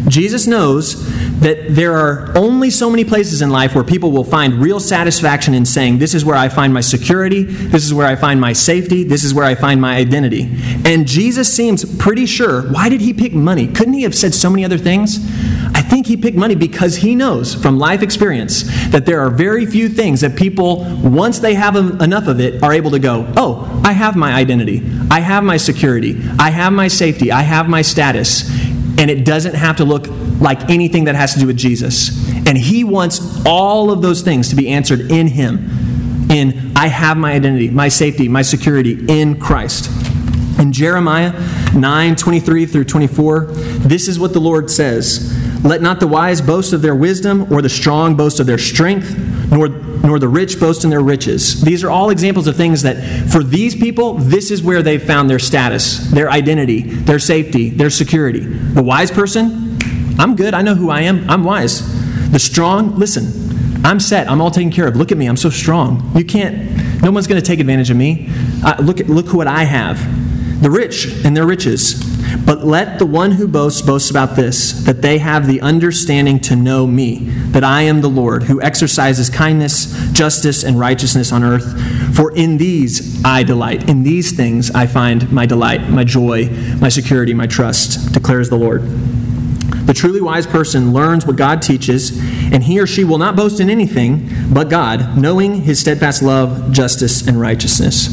Jesus 0.07 0.47
knows 0.47 0.95
that 1.41 1.73
there 1.75 1.97
are 1.97 2.31
only 2.37 2.69
so 2.69 2.89
many 2.89 3.03
places 3.03 3.41
in 3.41 3.49
life 3.49 3.73
where 3.73 3.83
people 3.83 4.11
will 4.11 4.23
find 4.23 4.53
real 4.53 4.79
satisfaction 4.79 5.55
in 5.55 5.65
saying, 5.65 5.97
This 5.97 6.13
is 6.13 6.23
where 6.23 6.35
I 6.35 6.49
find 6.49 6.73
my 6.73 6.81
security, 6.81 7.43
this 7.43 7.83
is 7.83 7.93
where 7.93 8.05
I 8.05 8.15
find 8.15 8.39
my 8.39 8.53
safety, 8.53 9.03
this 9.03 9.23
is 9.23 9.33
where 9.33 9.43
I 9.43 9.55
find 9.55 9.81
my 9.81 9.95
identity. 9.95 10.49
And 10.85 11.07
Jesus 11.07 11.51
seems 11.53 11.83
pretty 11.97 12.27
sure. 12.27 12.61
Why 12.71 12.89
did 12.89 13.01
he 13.01 13.11
pick 13.11 13.33
money? 13.33 13.67
Couldn't 13.67 13.95
he 13.95 14.03
have 14.03 14.15
said 14.15 14.35
so 14.35 14.49
many 14.51 14.63
other 14.63 14.77
things? 14.77 15.17
I 15.73 15.81
think 15.81 16.05
he 16.05 16.15
picked 16.15 16.37
money 16.37 16.55
because 16.55 16.97
he 16.97 17.15
knows 17.15 17.55
from 17.55 17.79
life 17.79 18.03
experience 18.03 18.63
that 18.89 19.07
there 19.07 19.19
are 19.19 19.31
very 19.31 19.65
few 19.65 19.89
things 19.89 20.21
that 20.21 20.35
people, 20.35 20.85
once 21.01 21.39
they 21.39 21.55
have 21.55 21.75
enough 21.75 22.27
of 22.27 22.39
it, 22.39 22.61
are 22.61 22.71
able 22.71 22.91
to 22.91 22.99
go, 22.99 23.31
Oh, 23.35 23.81
I 23.83 23.93
have 23.93 24.15
my 24.15 24.33
identity, 24.33 24.83
I 25.09 25.21
have 25.21 25.43
my 25.43 25.57
security, 25.57 26.21
I 26.37 26.51
have 26.51 26.71
my 26.71 26.87
safety, 26.87 27.31
I 27.31 27.41
have 27.41 27.67
my 27.67 27.81
status 27.81 28.47
and 29.01 29.09
it 29.09 29.25
doesn't 29.25 29.55
have 29.55 29.77
to 29.77 29.85
look 29.85 30.05
like 30.41 30.69
anything 30.69 31.05
that 31.05 31.15
has 31.15 31.33
to 31.35 31.39
do 31.39 31.47
with 31.47 31.57
Jesus. 31.57 32.27
And 32.47 32.57
He 32.57 32.83
wants 32.83 33.45
all 33.45 33.91
of 33.91 34.01
those 34.01 34.21
things 34.21 34.49
to 34.49 34.55
be 34.55 34.67
answered 34.69 35.11
in 35.11 35.27
Him. 35.27 36.29
In 36.29 36.71
I 36.75 36.87
have 36.87 37.17
my 37.17 37.33
identity, 37.33 37.69
my 37.69 37.89
safety, 37.89 38.27
my 38.27 38.41
security 38.41 39.05
in 39.07 39.39
Christ. 39.39 39.89
In 40.59 40.71
Jeremiah 40.71 41.31
9 41.73 42.15
23 42.15 42.65
through 42.65 42.83
24, 42.85 43.45
this 43.45 44.07
is 44.07 44.19
what 44.19 44.33
the 44.33 44.39
Lord 44.39 44.69
says 44.69 45.35
Let 45.63 45.81
not 45.81 45.99
the 45.99 46.07
wise 46.07 46.41
boast 46.41 46.73
of 46.73 46.81
their 46.81 46.95
wisdom, 46.95 47.51
or 47.51 47.61
the 47.61 47.69
strong 47.69 48.15
boast 48.15 48.39
of 48.39 48.47
their 48.47 48.57
strength, 48.57 49.17
nor, 49.51 49.69
nor 49.69 50.19
the 50.19 50.27
rich 50.27 50.59
boast 50.59 50.83
in 50.83 50.89
their 50.89 51.01
riches. 51.01 51.61
These 51.61 51.83
are 51.83 51.89
all 51.89 52.09
examples 52.09 52.47
of 52.47 52.55
things 52.55 52.83
that, 52.83 52.95
for 53.31 53.43
these 53.43 53.75
people, 53.75 54.15
this 54.15 54.51
is 54.51 54.61
where 54.63 54.81
they've 54.81 55.01
found 55.01 55.29
their 55.29 55.39
status, 55.39 56.09
their 56.11 56.29
identity, 56.29 56.81
their 56.81 57.19
safety, 57.19 57.69
their 57.69 57.89
security. 57.89 58.39
The 58.39 58.83
wise 58.83 59.11
person, 59.11 59.70
I'm 60.19 60.35
good. 60.35 60.53
I 60.53 60.61
know 60.61 60.75
who 60.75 60.89
I 60.89 61.01
am. 61.01 61.29
I'm 61.29 61.43
wise. 61.43 61.81
The 62.31 62.39
strong, 62.39 62.97
listen, 62.97 63.85
I'm 63.85 63.99
set. 63.99 64.29
I'm 64.29 64.41
all 64.41 64.51
taken 64.51 64.71
care 64.71 64.87
of. 64.87 64.95
Look 64.95 65.11
at 65.11 65.17
me. 65.17 65.27
I'm 65.27 65.37
so 65.37 65.49
strong. 65.49 66.11
You 66.15 66.23
can't, 66.23 67.01
no 67.01 67.11
one's 67.11 67.27
going 67.27 67.41
to 67.41 67.45
take 67.45 67.59
advantage 67.59 67.89
of 67.89 67.97
me. 67.97 68.29
Uh, 68.63 68.75
look, 68.81 68.99
at, 68.99 69.09
look 69.09 69.33
what 69.33 69.47
I 69.47 69.63
have. 69.63 69.99
The 70.61 70.69
rich 70.69 71.07
and 71.25 71.35
their 71.35 71.45
riches. 71.45 72.07
But 72.45 72.63
let 72.63 72.99
the 72.99 73.05
one 73.05 73.31
who 73.31 73.47
boasts 73.47 73.81
boast 73.81 74.11
about 74.11 74.35
this, 74.35 74.71
that 74.85 75.01
they 75.01 75.17
have 75.17 75.47
the 75.47 75.59
understanding 75.61 76.39
to 76.41 76.55
know 76.55 76.87
me, 76.87 77.29
that 77.49 77.63
I 77.63 77.81
am 77.81 78.01
the 78.01 78.09
Lord, 78.09 78.43
who 78.43 78.61
exercises 78.61 79.29
kindness, 79.29 80.11
justice, 80.11 80.63
and 80.63 80.79
righteousness 80.79 81.31
on 81.31 81.43
earth. 81.43 82.15
For 82.15 82.31
in 82.35 82.57
these 82.57 83.23
I 83.25 83.43
delight. 83.43 83.89
In 83.89 84.03
these 84.03 84.31
things 84.31 84.71
I 84.71 84.85
find 84.85 85.31
my 85.31 85.45
delight, 85.45 85.89
my 85.89 86.03
joy, 86.03 86.49
my 86.79 86.89
security, 86.89 87.33
my 87.33 87.47
trust, 87.47 88.13
declares 88.13 88.49
the 88.49 88.57
Lord. 88.57 88.83
The 89.91 89.95
truly 89.95 90.21
wise 90.21 90.47
person 90.47 90.93
learns 90.93 91.25
what 91.25 91.35
God 91.35 91.61
teaches, 91.61 92.17
and 92.17 92.63
he 92.63 92.79
or 92.79 92.87
she 92.87 93.03
will 93.03 93.17
not 93.17 93.35
boast 93.35 93.59
in 93.59 93.69
anything 93.69 94.29
but 94.53 94.69
God, 94.69 95.17
knowing 95.17 95.63
his 95.63 95.81
steadfast 95.81 96.23
love, 96.23 96.71
justice, 96.71 97.27
and 97.27 97.37
righteousness. 97.37 98.07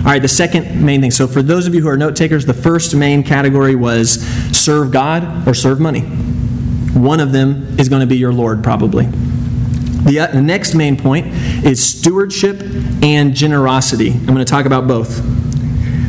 All 0.00 0.04
right, 0.04 0.20
the 0.20 0.28
second 0.28 0.84
main 0.84 1.00
thing. 1.00 1.10
So, 1.10 1.26
for 1.26 1.40
those 1.40 1.66
of 1.66 1.74
you 1.74 1.80
who 1.80 1.88
are 1.88 1.96
note 1.96 2.16
takers, 2.16 2.44
the 2.44 2.52
first 2.52 2.94
main 2.94 3.22
category 3.22 3.74
was 3.74 4.22
serve 4.54 4.90
God 4.90 5.48
or 5.48 5.54
serve 5.54 5.80
money. 5.80 6.00
One 6.00 7.18
of 7.18 7.32
them 7.32 7.78
is 7.80 7.88
going 7.88 8.00
to 8.00 8.06
be 8.06 8.18
your 8.18 8.34
Lord, 8.34 8.62
probably. 8.62 9.06
The, 9.06 10.18
uh, 10.18 10.26
the 10.32 10.42
next 10.42 10.74
main 10.74 10.98
point 10.98 11.28
is 11.64 11.82
stewardship 11.82 12.60
and 13.02 13.34
generosity. 13.34 14.10
I'm 14.10 14.26
going 14.26 14.36
to 14.36 14.44
talk 14.44 14.66
about 14.66 14.86
both. 14.86 15.31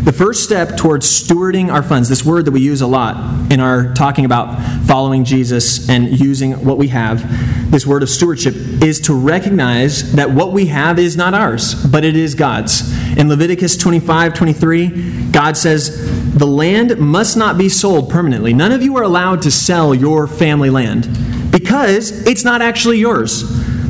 The 0.04 0.12
first 0.12 0.44
step 0.44 0.76
towards 0.76 1.06
stewarding 1.06 1.72
our 1.72 1.82
funds, 1.82 2.10
this 2.10 2.26
word 2.26 2.44
that 2.44 2.52
we 2.52 2.60
use 2.60 2.82
a 2.82 2.88
lot 2.88 3.50
in 3.50 3.62
our 3.62 3.94
talking 3.94 4.26
about 4.26 4.62
following 4.86 5.24
Jesus 5.24 5.88
and 5.88 6.20
using 6.20 6.66
what 6.66 6.78
we 6.78 6.90
have, 6.90 7.72
this 7.72 7.88
word 7.88 8.04
of 8.04 8.10
stewardship, 8.10 8.54
is 8.84 9.00
to 9.02 9.14
recognize 9.14 10.12
that 10.12 10.30
what 10.30 10.52
we 10.52 10.66
have 10.66 11.00
is 11.00 11.16
not 11.16 11.34
ours, 11.34 11.74
but 11.86 12.04
it 12.04 12.18
is 12.18 12.36
God's. 12.36 12.92
In 13.18 13.30
Leviticus 13.30 13.78
25 13.78 14.34
23, 14.34 15.32
God 15.32 15.56
says, 15.56 16.38
The 16.38 16.48
land 16.48 17.00
must 17.00 17.38
not 17.38 17.58
be 17.58 17.70
sold 17.70 18.10
permanently. 18.10 18.54
None 18.54 18.74
of 18.74 18.84
you 18.84 18.98
are 18.98 19.04
allowed 19.04 19.42
to 19.44 19.52
sell 19.52 19.96
your 19.96 20.28
family 20.28 20.70
land 20.70 21.08
because 21.50 22.28
it's 22.28 22.44
not 22.44 22.62
actually 22.62 22.98
yours. 22.98 23.44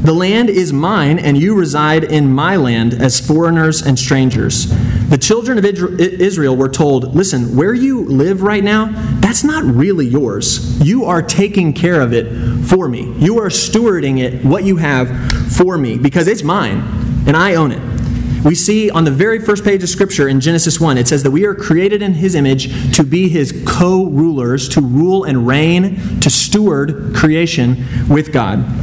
The 0.04 0.14
land 0.14 0.50
is 0.52 0.74
mine, 0.74 1.18
and 1.18 1.38
you 1.38 1.56
reside 1.56 2.04
in 2.04 2.32
my 2.32 2.58
land 2.58 2.94
as 2.94 3.26
foreigners 3.26 3.82
and 3.82 3.98
strangers. 3.98 4.72
The 5.14 5.20
children 5.20 5.60
of 5.60 5.66
Israel 5.66 6.56
were 6.56 6.70
told, 6.70 7.14
Listen, 7.14 7.56
where 7.56 7.76
you 7.76 8.04
live 8.04 8.42
right 8.42 8.64
now, 8.64 8.88
that's 9.20 9.44
not 9.44 9.64
really 9.64 10.08
yours. 10.08 10.82
You 10.82 11.06
are 11.06 11.22
taking 11.22 11.72
care 11.72 12.02
of 12.02 12.14
it 12.14 12.66
for 12.66 12.90
me. 12.90 13.14
You 13.20 13.38
are 13.38 13.50
stewarding 13.50 14.20
it, 14.20 14.44
what 14.44 14.64
you 14.64 14.78
have, 14.78 15.32
for 15.56 15.78
me, 15.78 16.00
because 16.00 16.28
it's 16.28 16.42
mine, 16.42 16.80
and 17.28 17.38
I 17.38 17.54
own 17.54 17.72
it. 17.72 18.44
We 18.44 18.56
see 18.56 18.90
on 18.90 19.04
the 19.04 19.12
very 19.12 19.38
first 19.38 19.64
page 19.64 19.84
of 19.84 19.90
Scripture 19.90 20.28
in 20.28 20.42
Genesis 20.42 20.80
1, 20.80 20.98
it 20.98 21.08
says 21.08 21.22
that 21.22 21.30
we 21.30 21.46
are 21.46 21.54
created 21.54 22.02
in 22.02 22.16
His 22.16 22.34
image 22.34 22.96
to 22.96 23.04
be 23.04 23.30
His 23.30 23.64
co 23.68 24.06
rulers, 24.06 24.68
to 24.70 24.82
rule 24.82 25.26
and 25.26 25.46
reign, 25.46 26.22
to 26.22 26.32
steward 26.32 27.14
creation 27.16 27.86
with 28.10 28.34
God. 28.34 28.83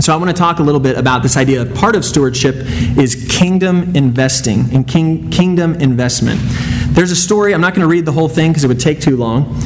So 0.00 0.14
I 0.14 0.16
want 0.16 0.30
to 0.30 0.36
talk 0.36 0.60
a 0.60 0.62
little 0.62 0.80
bit 0.80 0.96
about 0.96 1.22
this 1.22 1.36
idea 1.36 1.60
of 1.60 1.74
part 1.74 1.94
of 1.94 2.06
stewardship 2.06 2.54
is 2.96 3.26
kingdom 3.28 3.94
investing 3.94 4.74
and 4.74 4.88
king, 4.88 5.28
kingdom 5.30 5.74
investment. 5.74 6.40
There's 6.94 7.10
a 7.10 7.16
story, 7.16 7.52
I'm 7.52 7.60
not 7.60 7.74
going 7.74 7.86
to 7.86 7.90
read 7.90 8.06
the 8.06 8.12
whole 8.12 8.28
thing 8.28 8.50
because 8.50 8.64
it 8.64 8.68
would 8.68 8.80
take 8.80 9.02
too 9.02 9.18
long. 9.18 9.60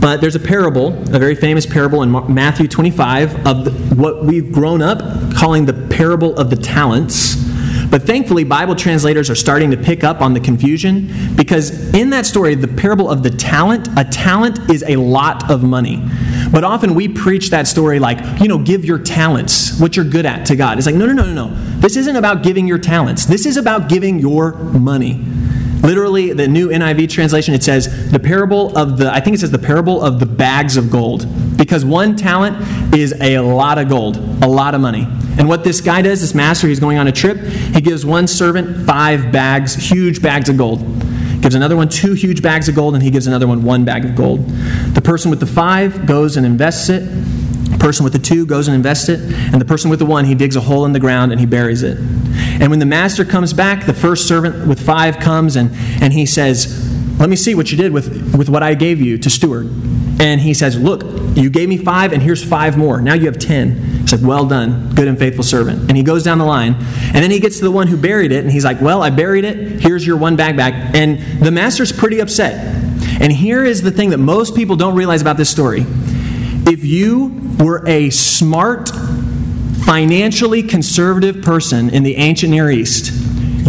But 0.00 0.22
there's 0.22 0.36
a 0.36 0.40
parable, 0.40 0.94
a 1.14 1.18
very 1.18 1.34
famous 1.34 1.66
parable 1.66 2.02
in 2.02 2.10
Matthew 2.32 2.66
25 2.66 3.46
of 3.46 3.98
what 3.98 4.24
we've 4.24 4.50
grown 4.50 4.80
up 4.80 5.00
calling 5.34 5.66
the 5.66 5.74
parable 5.74 6.34
of 6.38 6.48
the 6.48 6.56
talents. 6.56 7.47
But 7.90 8.02
thankfully, 8.02 8.44
Bible 8.44 8.76
translators 8.76 9.30
are 9.30 9.34
starting 9.34 9.70
to 9.70 9.76
pick 9.76 10.04
up 10.04 10.20
on 10.20 10.34
the 10.34 10.40
confusion 10.40 11.08
because 11.36 11.94
in 11.94 12.10
that 12.10 12.26
story, 12.26 12.54
the 12.54 12.68
parable 12.68 13.10
of 13.10 13.22
the 13.22 13.30
talent, 13.30 13.88
a 13.96 14.04
talent 14.04 14.70
is 14.70 14.84
a 14.86 14.96
lot 14.96 15.50
of 15.50 15.62
money. 15.62 16.06
But 16.52 16.64
often 16.64 16.94
we 16.94 17.08
preach 17.08 17.50
that 17.50 17.66
story 17.66 17.98
like, 17.98 18.40
you 18.40 18.48
know, 18.48 18.58
give 18.58 18.84
your 18.84 18.98
talents, 18.98 19.80
what 19.80 19.96
you're 19.96 20.04
good 20.04 20.26
at 20.26 20.44
to 20.46 20.56
God. 20.56 20.76
It's 20.76 20.86
like, 20.86 20.96
no, 20.96 21.06
no, 21.06 21.12
no, 21.12 21.24
no, 21.24 21.48
no. 21.48 21.54
This 21.80 21.96
isn't 21.96 22.16
about 22.16 22.42
giving 22.42 22.66
your 22.66 22.78
talents. 22.78 23.24
This 23.24 23.46
is 23.46 23.56
about 23.56 23.88
giving 23.88 24.18
your 24.18 24.52
money. 24.52 25.24
Literally, 25.82 26.32
the 26.32 26.48
new 26.48 26.68
NIV 26.68 27.08
translation, 27.08 27.54
it 27.54 27.62
says 27.62 28.10
the 28.10 28.18
parable 28.18 28.76
of 28.76 28.98
the, 28.98 29.12
I 29.12 29.20
think 29.20 29.34
it 29.34 29.40
says 29.40 29.52
the 29.52 29.58
parable 29.58 30.02
of 30.02 30.18
the 30.18 30.26
bags 30.26 30.76
of 30.76 30.90
gold. 30.90 31.26
Because 31.56 31.84
one 31.84 32.16
talent 32.16 32.94
is 32.94 33.14
a 33.20 33.38
lot 33.38 33.78
of 33.78 33.88
gold, 33.88 34.16
a 34.42 34.48
lot 34.48 34.74
of 34.74 34.80
money. 34.80 35.06
And 35.38 35.48
what 35.48 35.64
this 35.64 35.80
guy 35.80 36.02
does, 36.02 36.20
this 36.20 36.34
master, 36.34 36.66
he's 36.66 36.80
going 36.80 36.98
on 36.98 37.06
a 37.06 37.12
trip, 37.12 37.38
he 37.38 37.80
gives 37.80 38.04
one 38.04 38.26
servant 38.26 38.86
five 38.86 39.30
bags, 39.30 39.74
huge 39.74 40.20
bags 40.20 40.48
of 40.48 40.56
gold 40.56 40.80
gives 41.40 41.54
another 41.54 41.76
one 41.76 41.88
two 41.88 42.14
huge 42.14 42.42
bags 42.42 42.68
of 42.68 42.74
gold, 42.74 42.94
and 42.94 43.02
he 43.02 43.10
gives 43.10 43.26
another 43.26 43.46
one 43.46 43.62
one 43.62 43.84
bag 43.84 44.04
of 44.04 44.14
gold. 44.14 44.46
The 44.94 45.00
person 45.02 45.30
with 45.30 45.40
the 45.40 45.46
five 45.46 46.06
goes 46.06 46.36
and 46.36 46.44
invests 46.44 46.88
it. 46.88 47.00
The 47.70 47.78
person 47.78 48.04
with 48.04 48.12
the 48.12 48.18
two 48.18 48.44
goes 48.44 48.66
and 48.66 48.74
invests 48.74 49.08
it. 49.08 49.20
And 49.20 49.60
the 49.60 49.64
person 49.64 49.90
with 49.90 49.98
the 49.98 50.06
one, 50.06 50.24
he 50.24 50.34
digs 50.34 50.56
a 50.56 50.60
hole 50.60 50.84
in 50.84 50.92
the 50.92 51.00
ground 51.00 51.32
and 51.32 51.40
he 51.40 51.46
buries 51.46 51.82
it. 51.82 51.98
And 52.60 52.70
when 52.70 52.78
the 52.78 52.86
master 52.86 53.24
comes 53.24 53.52
back, 53.52 53.86
the 53.86 53.94
first 53.94 54.26
servant 54.26 54.66
with 54.66 54.84
five 54.84 55.18
comes 55.20 55.56
and, 55.56 55.70
and 56.02 56.12
he 56.12 56.26
says, 56.26 56.90
Let 57.20 57.28
me 57.28 57.36
see 57.36 57.54
what 57.54 57.70
you 57.70 57.76
did 57.76 57.92
with, 57.92 58.34
with 58.36 58.48
what 58.48 58.62
I 58.62 58.74
gave 58.74 59.00
you 59.00 59.18
to 59.18 59.30
steward. 59.30 59.66
And 60.20 60.40
he 60.40 60.54
says, 60.54 60.78
Look, 60.78 61.04
you 61.36 61.50
gave 61.50 61.68
me 61.68 61.76
five, 61.76 62.12
and 62.12 62.20
here's 62.20 62.44
five 62.44 62.76
more. 62.76 63.00
Now 63.00 63.14
you 63.14 63.26
have 63.26 63.38
ten. 63.38 63.97
He's 64.08 64.22
like, 64.22 64.26
Well 64.26 64.46
done, 64.46 64.94
good 64.94 65.06
and 65.06 65.18
faithful 65.18 65.44
servant. 65.44 65.80
And 65.88 65.96
he 65.96 66.02
goes 66.02 66.22
down 66.22 66.38
the 66.38 66.46
line, 66.46 66.74
and 66.74 67.16
then 67.16 67.30
he 67.30 67.40
gets 67.40 67.58
to 67.58 67.64
the 67.64 67.70
one 67.70 67.88
who 67.88 67.98
buried 67.98 68.32
it, 68.32 68.42
and 68.42 68.50
he's 68.50 68.64
like, 68.64 68.80
Well, 68.80 69.02
I 69.02 69.10
buried 69.10 69.44
it. 69.44 69.82
Here's 69.82 70.06
your 70.06 70.16
one 70.16 70.34
bag 70.34 70.56
back. 70.56 70.94
And 70.94 71.42
the 71.42 71.50
master's 71.50 71.92
pretty 71.92 72.20
upset. 72.20 72.54
And 73.20 73.30
here 73.30 73.64
is 73.64 73.82
the 73.82 73.90
thing 73.90 74.10
that 74.10 74.18
most 74.18 74.56
people 74.56 74.76
don't 74.76 74.94
realize 74.94 75.20
about 75.20 75.36
this 75.36 75.50
story. 75.50 75.84
If 76.66 76.84
you 76.84 77.38
were 77.58 77.86
a 77.86 78.08
smart, 78.08 78.88
financially 79.84 80.62
conservative 80.62 81.42
person 81.42 81.90
in 81.90 82.02
the 82.02 82.16
ancient 82.16 82.50
Near 82.50 82.70
East, 82.70 83.12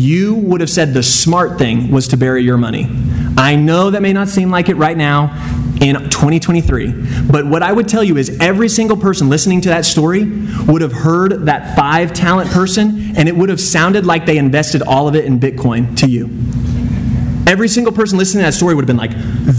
you 0.01 0.36
would 0.36 0.62
have 0.62 0.69
said 0.69 0.93
the 0.93 1.03
smart 1.03 1.58
thing 1.58 1.91
was 1.91 2.08
to 2.10 2.17
bury 2.17 2.43
your 2.43 2.58
money. 2.58 2.88
I 3.38 3.58
know 3.58 3.91
that 3.91 4.01
may 4.01 4.13
not 4.13 4.29
seem 4.29 4.51
like 4.51 4.69
it 4.69 4.75
right 4.75 4.96
now 4.96 5.58
in 5.81 5.95
2023, 6.09 7.24
but 7.29 7.45
what 7.45 7.63
I 7.63 7.71
would 7.71 7.88
tell 7.88 8.03
you 8.03 8.17
is 8.17 8.38
every 8.41 8.67
single 8.67 8.98
person 8.98 9.29
listening 9.29 9.62
to 9.62 9.69
that 9.69 9.86
story 9.86 10.25
would 10.67 10.81
have 10.81 10.91
heard 10.91 11.45
that 11.45 11.75
five 11.75 12.13
talent 12.13 12.51
person 12.51 13.15
and 13.15 13.29
it 13.29 13.36
would 13.36 13.50
have 13.50 13.62
sounded 13.62 14.05
like 14.05 14.25
they 14.25 14.38
invested 14.38 14.81
all 14.81 15.07
of 15.07 15.15
it 15.15 15.25
in 15.25 15.39
Bitcoin 15.39 15.95
to 15.98 16.07
you. 16.07 16.25
Every 17.48 17.67
single 17.67 17.93
person 17.93 18.17
listening 18.17 18.41
to 18.41 18.48
that 18.48 18.53
story 18.53 18.75
would 18.75 18.88
have 18.88 18.88
been 18.88 18.98
like, 18.98 19.15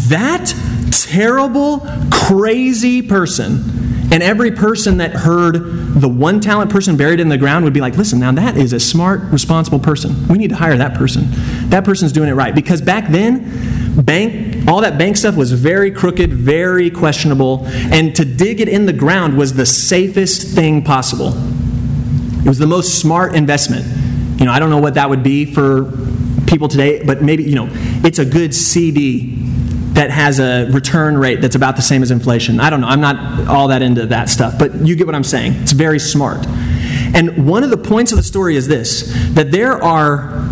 that 0.09 0.55
terrible, 0.91 1.87
crazy 2.11 3.03
person 3.03 3.81
and 4.13 4.23
every 4.25 4.51
person 4.51 4.99
that 4.99 5.13
heard 5.13 5.55
the 6.01 6.09
one 6.09 6.41
talent 6.41 6.71
person 6.71 6.97
buried 6.97 7.21
in 7.21 7.29
the 7.29 7.39
ground 7.39 7.65
would 7.65 7.73
be 7.73 7.81
like, 7.81 7.97
listen, 7.97 8.19
now 8.19 8.33
that 8.33 8.57
is 8.57 8.73
a 8.73 8.81
smart, 8.81 9.21
responsible 9.33 9.79
person. 9.79 10.27
We 10.27 10.37
need 10.37 10.51
to 10.51 10.57
hire 10.57 10.77
that 10.77 10.95
person. 10.95 11.27
That 11.71 11.85
person's 11.85 12.13
doing 12.13 12.29
it 12.29 12.33
right. 12.33 12.53
Because 12.53 12.83
back 12.83 13.09
then, 13.09 13.80
bank, 14.05 14.69
all 14.69 14.81
that 14.81 14.99
bank 14.99 15.17
stuff 15.17 15.37
was 15.37 15.53
very 15.53 15.91
crooked, 15.91 16.33
very 16.33 16.91
questionable, 16.91 17.65
and 17.67 18.15
to 18.17 18.25
dig 18.25 18.61
it 18.61 18.69
in 18.69 18.87
the 18.87 18.93
ground 18.93 19.37
was 19.37 19.55
the 19.55 19.67
safest 19.67 20.55
thing 20.55 20.83
possible. 20.83 21.33
It 22.41 22.49
was 22.49 22.59
the 22.59 22.67
most 22.67 22.99
smart 23.01 23.35
investment. 23.35 23.85
You 24.41 24.47
know, 24.47 24.53
I 24.53 24.59
don't 24.59 24.71
know 24.71 24.79
what 24.79 24.95
that 24.95 25.11
would 25.11 25.23
be 25.23 25.45
for 25.45 25.93
people 26.47 26.69
today, 26.69 27.05
but 27.05 27.23
maybe, 27.23 27.45
you 27.45 27.55
know, 27.55 27.69
it's 28.03 28.19
a 28.19 28.25
good 28.25 28.55
CD 28.55 29.37
that 29.93 30.11
has 30.11 30.41
a 30.41 30.71
return 30.71 31.19
rate 31.19 31.43
that's 31.43 31.57
about 31.57 31.77
the 31.77 31.83
same 31.83 32.03
as 32.03 32.11
inflation. 32.11 32.59
I 32.61 32.71
don't 32.71 32.81
know. 32.81 32.87
I'm 32.87 33.01
not 33.01 33.47
all 33.49 33.69
that 33.69 33.83
into 33.83 34.07
that 34.07 34.29
stuff, 34.29 34.59
but 34.59 34.75
you 34.77 34.97
get 34.97 35.07
what 35.07 35.15
I'm 35.15 35.25
saying. 35.25 35.55
It's 35.55 35.73
very 35.73 35.99
smart. 35.99 36.47
And 37.15 37.47
one 37.47 37.65
of 37.65 37.71
the 37.71 37.77
points 37.77 38.13
of 38.13 38.17
the 38.17 38.23
story 38.23 38.57
is 38.57 38.69
this 38.69 39.13
that 39.35 39.51
there 39.51 39.83
are 39.83 40.49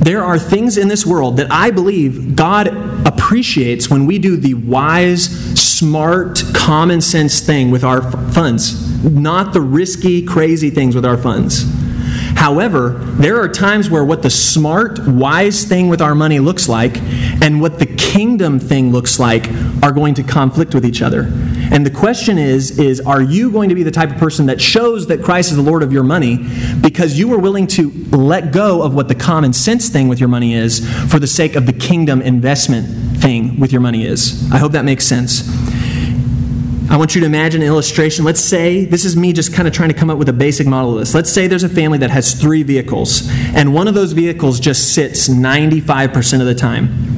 there 0.00 0.24
are 0.24 0.38
things 0.38 0.78
in 0.78 0.88
this 0.88 1.04
world 1.04 1.36
that 1.36 1.50
I 1.50 1.70
believe 1.70 2.34
God 2.34 2.68
appreciates 3.28 3.90
when 3.90 4.06
we 4.06 4.18
do 4.18 4.38
the 4.38 4.54
wise, 4.54 5.24
smart, 5.60 6.42
common 6.54 6.98
sense 6.98 7.40
thing 7.40 7.70
with 7.70 7.84
our 7.84 8.00
funds, 8.32 9.04
not 9.04 9.52
the 9.52 9.60
risky, 9.60 10.24
crazy 10.24 10.70
things 10.70 10.94
with 10.94 11.04
our 11.04 11.18
funds. 11.18 11.66
However, 12.36 12.92
there 13.18 13.38
are 13.38 13.46
times 13.46 13.90
where 13.90 14.02
what 14.02 14.22
the 14.22 14.30
smart, 14.30 15.06
wise 15.06 15.64
thing 15.64 15.90
with 15.90 16.00
our 16.00 16.14
money 16.14 16.38
looks 16.38 16.70
like 16.70 16.96
and 17.42 17.60
what 17.60 17.78
the 17.78 17.84
kingdom 17.84 18.58
thing 18.58 18.92
looks 18.92 19.20
like 19.20 19.46
are 19.82 19.92
going 19.92 20.14
to 20.14 20.22
conflict 20.22 20.72
with 20.72 20.86
each 20.86 21.02
other. 21.02 21.30
And 21.70 21.84
the 21.84 21.90
question 21.90 22.38
is 22.38 22.78
is 22.78 22.98
are 22.98 23.20
you 23.20 23.50
going 23.50 23.68
to 23.68 23.74
be 23.74 23.82
the 23.82 23.90
type 23.90 24.10
of 24.10 24.16
person 24.16 24.46
that 24.46 24.58
shows 24.58 25.06
that 25.08 25.22
Christ 25.22 25.50
is 25.50 25.58
the 25.58 25.62
Lord 25.62 25.82
of 25.82 25.92
your 25.92 26.02
money 26.02 26.48
because 26.80 27.18
you 27.18 27.28
were 27.28 27.38
willing 27.38 27.66
to 27.66 27.90
let 28.10 28.54
go 28.54 28.80
of 28.80 28.94
what 28.94 29.08
the 29.08 29.14
common 29.14 29.52
sense 29.52 29.90
thing 29.90 30.08
with 30.08 30.18
your 30.18 30.30
money 30.30 30.54
is 30.54 30.88
for 31.10 31.18
the 31.18 31.26
sake 31.26 31.56
of 31.56 31.66
the 31.66 31.74
kingdom 31.74 32.22
investment 32.22 33.07
thing 33.20 33.58
with 33.58 33.72
your 33.72 33.80
money 33.80 34.04
is? 34.04 34.50
I 34.52 34.58
hope 34.58 34.72
that 34.72 34.84
makes 34.84 35.04
sense. 35.04 35.48
I 36.90 36.96
want 36.96 37.14
you 37.14 37.20
to 37.20 37.26
imagine 37.26 37.60
an 37.60 37.68
illustration. 37.68 38.24
Let's 38.24 38.40
say, 38.40 38.86
this 38.86 39.04
is 39.04 39.14
me 39.14 39.34
just 39.34 39.52
kind 39.52 39.68
of 39.68 39.74
trying 39.74 39.90
to 39.90 39.94
come 39.94 40.08
up 40.08 40.16
with 40.16 40.30
a 40.30 40.32
basic 40.32 40.66
model 40.66 40.94
of 40.94 41.00
this. 41.00 41.14
Let's 41.14 41.30
say 41.30 41.46
there's 41.46 41.62
a 41.62 41.68
family 41.68 41.98
that 41.98 42.10
has 42.10 42.32
three 42.32 42.62
vehicles, 42.62 43.28
and 43.54 43.74
one 43.74 43.88
of 43.88 43.94
those 43.94 44.12
vehicles 44.12 44.58
just 44.58 44.94
sits 44.94 45.28
95% 45.28 46.40
of 46.40 46.46
the 46.46 46.54
time. 46.54 47.08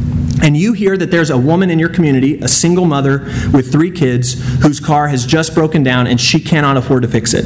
And 0.42 0.57
you 0.57 0.73
hear 0.73 0.97
that 0.97 1.11
there's 1.11 1.30
a 1.30 1.38
woman 1.38 1.71
in 1.71 1.78
your 1.78 1.88
community, 1.88 2.40
a 2.40 2.49
single 2.49 2.87
mother 2.87 3.21
with 3.52 3.71
three 3.71 3.90
kids, 3.90 4.35
whose 4.62 4.80
car 4.80 5.07
has 5.09 5.25
just 5.25 5.54
broken 5.54 5.83
down 5.83 6.07
and 6.07 6.21
she 6.21 6.40
cannot 6.40 6.76
afford 6.76 7.02
to 7.02 7.09
fix 7.09 7.35
it. 7.35 7.45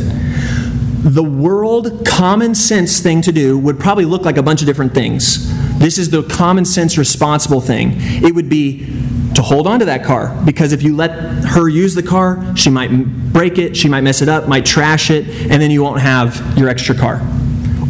The 1.04 1.22
world 1.22 2.06
common 2.06 2.54
sense 2.54 3.00
thing 3.00 3.20
to 3.22 3.32
do 3.32 3.58
would 3.58 3.78
probably 3.78 4.04
look 4.04 4.22
like 4.22 4.38
a 4.38 4.42
bunch 4.42 4.62
of 4.62 4.66
different 4.66 4.94
things. 4.94 5.52
This 5.78 5.98
is 5.98 6.10
the 6.10 6.22
common 6.22 6.64
sense 6.64 6.96
responsible 6.96 7.60
thing. 7.60 7.92
It 7.96 8.34
would 8.34 8.48
be 8.48 8.86
to 9.34 9.42
hold 9.42 9.66
on 9.66 9.80
to 9.80 9.84
that 9.86 10.04
car 10.04 10.34
because 10.44 10.72
if 10.72 10.82
you 10.82 10.94
let 10.94 11.10
her 11.44 11.68
use 11.68 11.94
the 11.94 12.02
car, 12.02 12.56
she 12.56 12.70
might 12.70 12.88
break 13.32 13.58
it, 13.58 13.76
she 13.76 13.88
might 13.88 14.02
mess 14.02 14.22
it 14.22 14.28
up, 14.28 14.48
might 14.48 14.64
trash 14.64 15.10
it, 15.10 15.26
and 15.50 15.60
then 15.60 15.70
you 15.70 15.82
won't 15.82 16.00
have 16.00 16.56
your 16.56 16.68
extra 16.68 16.94
car. 16.94 17.20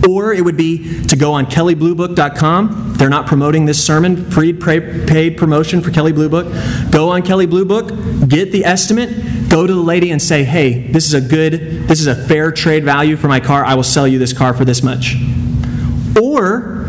Or 0.08 0.32
it 0.34 0.44
would 0.44 0.56
be 0.56 1.02
to 1.04 1.16
go 1.16 1.32
on 1.32 1.46
kellybluebook.com. 1.46 2.94
They're 2.96 3.08
not 3.08 3.26
promoting 3.26 3.64
this 3.64 3.84
sermon, 3.84 4.30
free 4.30 4.52
paid 4.52 5.36
promotion 5.36 5.80
for 5.80 5.90
Kelly 5.90 6.12
Blue 6.12 6.28
Book. 6.28 6.46
Go 6.90 7.10
on 7.10 7.22
Kelly 7.22 7.46
Blue 7.46 7.64
Book, 7.64 7.88
get 8.28 8.52
the 8.52 8.64
estimate, 8.64 9.48
go 9.48 9.66
to 9.66 9.72
the 9.72 9.80
lady 9.80 10.10
and 10.10 10.20
say, 10.20 10.44
hey, 10.44 10.90
this 10.90 11.06
is 11.06 11.14
a 11.14 11.20
good, 11.20 11.88
this 11.88 12.00
is 12.00 12.06
a 12.06 12.14
fair 12.14 12.52
trade 12.52 12.84
value 12.84 13.16
for 13.16 13.28
my 13.28 13.40
car. 13.40 13.64
I 13.64 13.74
will 13.74 13.82
sell 13.82 14.06
you 14.06 14.18
this 14.18 14.32
car 14.32 14.52
for 14.52 14.64
this 14.64 14.82
much. 14.82 15.16
Or 16.20 16.83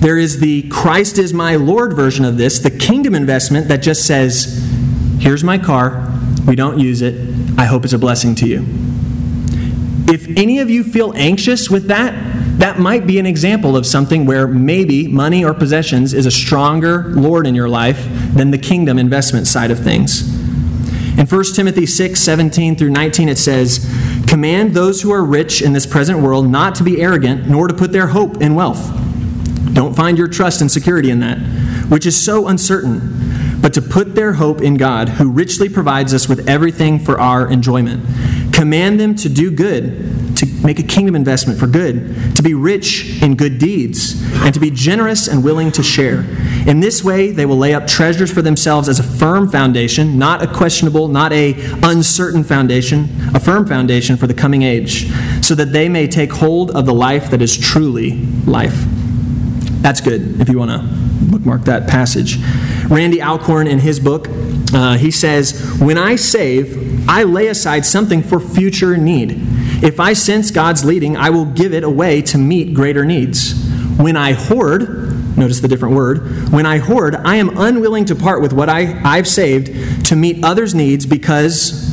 there 0.00 0.16
is 0.16 0.40
the 0.40 0.62
Christ 0.70 1.18
is 1.18 1.34
my 1.34 1.56
Lord 1.56 1.94
version 1.94 2.24
of 2.24 2.38
this, 2.38 2.58
the 2.58 2.70
kingdom 2.70 3.14
investment 3.14 3.68
that 3.68 3.82
just 3.82 4.06
says, 4.06 4.66
here's 5.18 5.44
my 5.44 5.58
car, 5.58 6.10
we 6.46 6.56
don't 6.56 6.78
use 6.78 7.02
it, 7.02 7.14
I 7.58 7.66
hope 7.66 7.84
it's 7.84 7.92
a 7.92 7.98
blessing 7.98 8.34
to 8.36 8.48
you. 8.48 8.64
If 10.12 10.26
any 10.38 10.58
of 10.58 10.70
you 10.70 10.84
feel 10.84 11.12
anxious 11.14 11.68
with 11.68 11.88
that, 11.88 12.14
that 12.58 12.78
might 12.78 13.06
be 13.06 13.18
an 13.18 13.26
example 13.26 13.76
of 13.76 13.84
something 13.84 14.24
where 14.24 14.48
maybe 14.48 15.06
money 15.06 15.44
or 15.44 15.52
possessions 15.52 16.14
is 16.14 16.24
a 16.24 16.30
stronger 16.30 17.10
Lord 17.10 17.46
in 17.46 17.54
your 17.54 17.68
life 17.68 18.08
than 18.34 18.50
the 18.50 18.58
kingdom 18.58 18.98
investment 18.98 19.46
side 19.46 19.70
of 19.70 19.78
things. 19.78 20.34
In 21.18 21.26
1 21.26 21.44
Timothy 21.54 21.84
6 21.84 22.18
17 22.18 22.76
through 22.76 22.90
19, 22.90 23.28
it 23.28 23.36
says, 23.36 23.86
Command 24.26 24.72
those 24.72 25.02
who 25.02 25.12
are 25.12 25.24
rich 25.24 25.60
in 25.60 25.74
this 25.74 25.86
present 25.86 26.20
world 26.20 26.48
not 26.48 26.74
to 26.76 26.84
be 26.84 27.02
arrogant, 27.02 27.48
nor 27.48 27.68
to 27.68 27.74
put 27.74 27.92
their 27.92 28.08
hope 28.08 28.40
in 28.40 28.54
wealth 28.54 28.99
don't 29.72 29.94
find 29.94 30.18
your 30.18 30.28
trust 30.28 30.60
and 30.60 30.70
security 30.70 31.10
in 31.10 31.20
that, 31.20 31.38
which 31.88 32.06
is 32.06 32.16
so 32.22 32.48
uncertain, 32.48 33.58
but 33.60 33.74
to 33.74 33.82
put 33.82 34.14
their 34.14 34.34
hope 34.34 34.60
in 34.60 34.76
God, 34.76 35.08
who 35.08 35.30
richly 35.30 35.68
provides 35.68 36.14
us 36.14 36.28
with 36.28 36.48
everything 36.48 36.98
for 36.98 37.20
our 37.20 37.50
enjoyment. 37.50 38.04
Command 38.52 38.98
them 38.98 39.14
to 39.16 39.28
do 39.28 39.50
good, 39.50 40.36
to 40.36 40.46
make 40.64 40.78
a 40.78 40.82
kingdom 40.82 41.14
investment 41.14 41.58
for 41.58 41.66
good, 41.66 42.34
to 42.36 42.42
be 42.42 42.54
rich 42.54 43.22
in 43.22 43.36
good 43.36 43.58
deeds, 43.58 44.20
and 44.42 44.52
to 44.54 44.60
be 44.60 44.70
generous 44.70 45.28
and 45.28 45.44
willing 45.44 45.70
to 45.72 45.82
share. 45.82 46.24
In 46.66 46.80
this 46.80 47.04
way, 47.04 47.30
they 47.30 47.46
will 47.46 47.56
lay 47.56 47.74
up 47.74 47.86
treasures 47.86 48.32
for 48.32 48.42
themselves 48.42 48.88
as 48.88 48.98
a 48.98 49.02
firm 49.02 49.48
foundation, 49.50 50.18
not 50.18 50.42
a 50.42 50.46
questionable, 50.46 51.08
not 51.08 51.32
a 51.32 51.54
uncertain 51.82 52.44
foundation, 52.44 53.08
a 53.34 53.40
firm 53.40 53.66
foundation 53.66 54.16
for 54.16 54.26
the 54.26 54.34
coming 54.34 54.62
age, 54.62 55.10
so 55.42 55.54
that 55.54 55.72
they 55.72 55.88
may 55.88 56.06
take 56.06 56.32
hold 56.32 56.70
of 56.72 56.86
the 56.86 56.94
life 56.94 57.30
that 57.30 57.42
is 57.42 57.56
truly 57.56 58.22
life. 58.46 58.86
That's 59.80 60.00
good 60.00 60.40
if 60.40 60.48
you 60.48 60.58
want 60.58 60.70
to 60.70 60.86
bookmark 61.30 61.64
that 61.64 61.88
passage. 61.88 62.38
Randy 62.88 63.22
Alcorn, 63.22 63.66
in 63.66 63.78
his 63.78 63.98
book, 63.98 64.26
uh, 64.74 64.98
he 64.98 65.10
says, 65.10 65.78
When 65.80 65.96
I 65.96 66.16
save, 66.16 67.08
I 67.08 67.22
lay 67.22 67.48
aside 67.48 67.86
something 67.86 68.22
for 68.22 68.40
future 68.40 68.96
need. 68.96 69.36
If 69.82 69.98
I 69.98 70.12
sense 70.12 70.50
God's 70.50 70.84
leading, 70.84 71.16
I 71.16 71.30
will 71.30 71.46
give 71.46 71.72
it 71.72 71.82
away 71.82 72.20
to 72.22 72.38
meet 72.38 72.74
greater 72.74 73.04
needs. 73.04 73.54
When 73.96 74.16
I 74.16 74.32
hoard, 74.32 75.38
notice 75.38 75.60
the 75.60 75.68
different 75.68 75.94
word, 75.94 76.52
when 76.52 76.66
I 76.66 76.78
hoard, 76.78 77.16
I 77.16 77.36
am 77.36 77.56
unwilling 77.56 78.04
to 78.06 78.14
part 78.14 78.42
with 78.42 78.52
what 78.52 78.68
I, 78.68 79.00
I've 79.02 79.26
saved 79.26 80.06
to 80.06 80.16
meet 80.16 80.44
others' 80.44 80.74
needs 80.74 81.06
because 81.06 81.88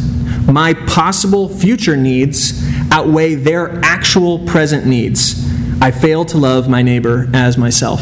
my 0.45 0.73
possible 0.73 1.50
future 1.50 1.95
needs 1.95 2.63
outweigh 2.91 3.36
their 3.36 3.80
actual 3.84 4.45
present 4.45 4.86
needs. 4.86 5.47
I 5.80 5.92
fail 5.92 6.26
to 6.26 6.38
love 6.38 6.68
my 6.68 6.82
neighbor 6.82 7.30
as 7.34 7.58
myself. 7.58 8.02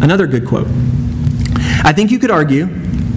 Another 0.00 0.28
good 0.28 0.46
quote. 0.46 0.68
I 1.82 1.92
think 1.92 2.12
you 2.12 2.20
could 2.20 2.30
argue, 2.30 2.68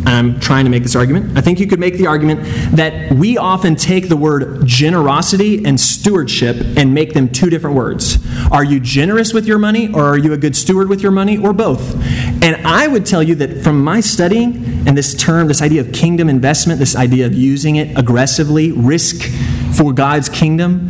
I'm 0.06 0.40
trying 0.40 0.66
to 0.66 0.72
make 0.72 0.82
this 0.82 0.96
argument, 0.96 1.38
I 1.38 1.42
think 1.42 1.60
you 1.60 1.68
could 1.68 1.80
make 1.80 1.96
the 1.96 2.08
argument 2.08 2.42
that 2.76 3.14
we 3.14 3.38
often 3.38 3.76
take 3.76 4.10
the 4.10 4.18
word 4.18 4.66
generosity 4.66 5.64
and 5.64 5.80
stewardship 5.80 6.58
and 6.76 6.94
make 6.94 7.14
them 7.14 7.30
two 7.30 7.52
different 7.52 7.76
words. 7.76 8.18
Are 8.52 8.64
you 8.64 8.80
generous 8.80 9.32
with 9.32 9.46
your 9.46 9.60
money 9.60 9.94
or 9.94 10.04
are 10.04 10.18
you 10.18 10.34
a 10.34 10.38
good 10.38 10.56
steward 10.56 10.90
with 10.90 11.02
your 11.02 11.12
money 11.12 11.38
or 11.38 11.54
both? 11.54 11.94
And 12.44 12.56
I 12.66 12.88
would 12.88 13.06
tell 13.06 13.22
you 13.22 13.36
that 13.36 13.64
from 13.64 13.84
my 13.84 14.00
studying 14.00 14.88
and 14.88 14.98
this 14.98 15.14
term, 15.14 15.48
this 15.48 15.62
idea 15.62 15.82
of 15.82 15.92
kingdom 15.94 16.30
investment, 16.30 16.80
this 16.80 16.96
idea 16.96 17.28
of 17.28 17.34
using 17.34 17.76
it 17.76 17.96
aggressively, 17.96 18.72
risk 18.72 19.30
for 19.76 19.94
God's 19.94 20.30
kingdom, 20.30 20.90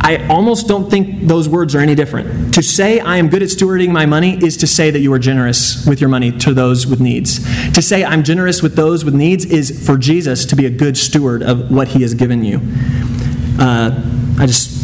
I 0.00 0.26
almost 0.28 0.66
don't 0.66 0.90
think 0.90 1.28
those 1.28 1.48
words 1.48 1.74
are 1.74 1.80
any 1.80 1.94
different. 1.94 2.54
To 2.54 2.62
say 2.62 3.00
I 3.00 3.16
am 3.18 3.28
good 3.28 3.42
at 3.42 3.48
stewarding 3.48 3.90
my 3.90 4.06
money 4.06 4.42
is 4.42 4.56
to 4.58 4.66
say 4.66 4.90
that 4.90 5.00
you 5.00 5.12
are 5.12 5.18
generous 5.18 5.86
with 5.86 6.00
your 6.00 6.08
money 6.08 6.32
to 6.38 6.54
those 6.54 6.86
with 6.86 7.00
needs. 7.00 7.38
To 7.72 7.82
say 7.82 8.04
I'm 8.04 8.24
generous 8.24 8.62
with 8.62 8.76
those 8.76 9.04
with 9.04 9.14
needs 9.14 9.44
is 9.44 9.86
for 9.86 9.98
Jesus 9.98 10.46
to 10.46 10.56
be 10.56 10.66
a 10.66 10.70
good 10.70 10.96
steward 10.96 11.42
of 11.42 11.70
what 11.70 11.88
he 11.88 12.02
has 12.02 12.14
given 12.14 12.42
you. 12.44 12.60
Uh, 13.58 13.90
I 14.38 14.46
just 14.46 14.79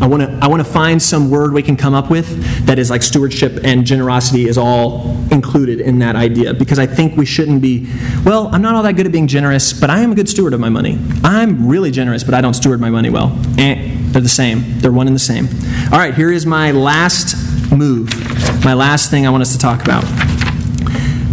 I 0.00 0.06
want 0.06 0.22
to 0.22 0.38
I 0.42 0.46
want 0.48 0.64
to 0.64 0.70
find 0.70 1.02
some 1.02 1.30
word 1.30 1.52
we 1.52 1.62
can 1.62 1.76
come 1.76 1.94
up 1.94 2.10
with 2.10 2.66
that 2.66 2.78
is 2.78 2.90
like 2.90 3.02
stewardship 3.02 3.60
and 3.64 3.84
generosity 3.84 4.48
is 4.48 4.56
all 4.56 5.10
included 5.30 5.80
in 5.80 5.98
that 5.98 6.16
idea 6.16 6.54
because 6.54 6.78
I 6.78 6.86
think 6.86 7.16
we 7.16 7.26
shouldn't 7.26 7.60
be 7.60 7.90
well 8.24 8.48
I'm 8.52 8.62
not 8.62 8.74
all 8.74 8.82
that 8.82 8.96
good 8.96 9.06
at 9.06 9.12
being 9.12 9.26
generous 9.26 9.72
but 9.72 9.90
I 9.90 10.00
am 10.00 10.12
a 10.12 10.14
good 10.14 10.28
steward 10.28 10.54
of 10.54 10.60
my 10.60 10.70
money 10.70 10.98
I'm 11.22 11.68
really 11.68 11.90
generous 11.90 12.24
but 12.24 12.34
I 12.34 12.40
don't 12.40 12.54
steward 12.54 12.80
my 12.80 12.90
money 12.90 13.10
well 13.10 13.38
eh. 13.58 13.96
They're 14.10 14.20
the 14.20 14.28
same, 14.28 14.80
they're 14.80 14.90
one 14.90 15.06
and 15.06 15.14
the 15.14 15.20
same. 15.20 15.46
All 15.92 15.98
right, 16.00 16.12
here 16.12 16.32
is 16.32 16.44
my 16.44 16.72
last 16.72 17.36
move, 17.70 18.12
my 18.64 18.74
last 18.74 19.08
thing 19.08 19.24
I 19.24 19.30
want 19.30 19.42
us 19.42 19.52
to 19.52 19.58
talk 19.58 19.82
about. 19.82 20.02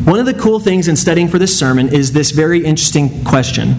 One 0.06 0.20
of 0.20 0.28
the 0.28 0.36
cool 0.36 0.60
things 0.60 0.88
in 0.88 0.96
studying 0.96 1.28
for 1.28 1.40
this 1.40 1.58
sermon 1.58 1.92
is 1.92 2.14
this 2.14 2.30
very 2.30 2.64
interesting 2.64 3.24
question 3.24 3.76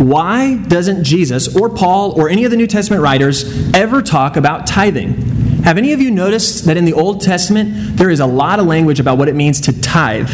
Why 0.00 0.56
doesn't 0.56 1.04
Jesus 1.04 1.54
or 1.54 1.68
Paul 1.68 2.18
or 2.18 2.30
any 2.30 2.46
of 2.46 2.50
the 2.50 2.56
New 2.56 2.66
Testament 2.66 3.02
writers 3.02 3.44
ever 3.74 4.00
talk 4.00 4.36
about 4.38 4.66
tithing? 4.66 5.12
Have 5.64 5.76
any 5.76 5.92
of 5.92 6.00
you 6.00 6.10
noticed 6.10 6.64
that 6.64 6.78
in 6.78 6.86
the 6.86 6.94
Old 6.94 7.20
Testament 7.20 7.98
there 7.98 8.08
is 8.08 8.18
a 8.18 8.26
lot 8.26 8.58
of 8.60 8.64
language 8.64 8.98
about 8.98 9.18
what 9.18 9.28
it 9.28 9.34
means 9.34 9.60
to 9.60 9.78
tithe? 9.78 10.30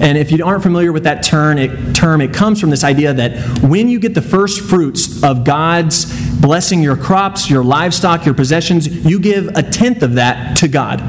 And 0.00 0.18
if 0.18 0.32
you 0.32 0.44
aren't 0.44 0.64
familiar 0.64 0.90
with 0.90 1.04
that 1.04 1.22
term 1.22 1.56
it, 1.56 1.94
term, 1.94 2.20
it 2.20 2.34
comes 2.34 2.60
from 2.60 2.70
this 2.70 2.82
idea 2.82 3.14
that 3.14 3.62
when 3.62 3.88
you 3.88 4.00
get 4.00 4.14
the 4.14 4.22
first 4.22 4.60
fruits 4.60 5.22
of 5.22 5.44
God's 5.44 6.06
blessing 6.40 6.82
your 6.82 6.96
crops, 6.96 7.48
your 7.48 7.62
livestock, 7.62 8.26
your 8.26 8.34
possessions, 8.34 8.88
you 9.06 9.20
give 9.20 9.46
a 9.54 9.62
tenth 9.62 10.02
of 10.02 10.14
that 10.14 10.56
to 10.58 10.66
God. 10.66 11.00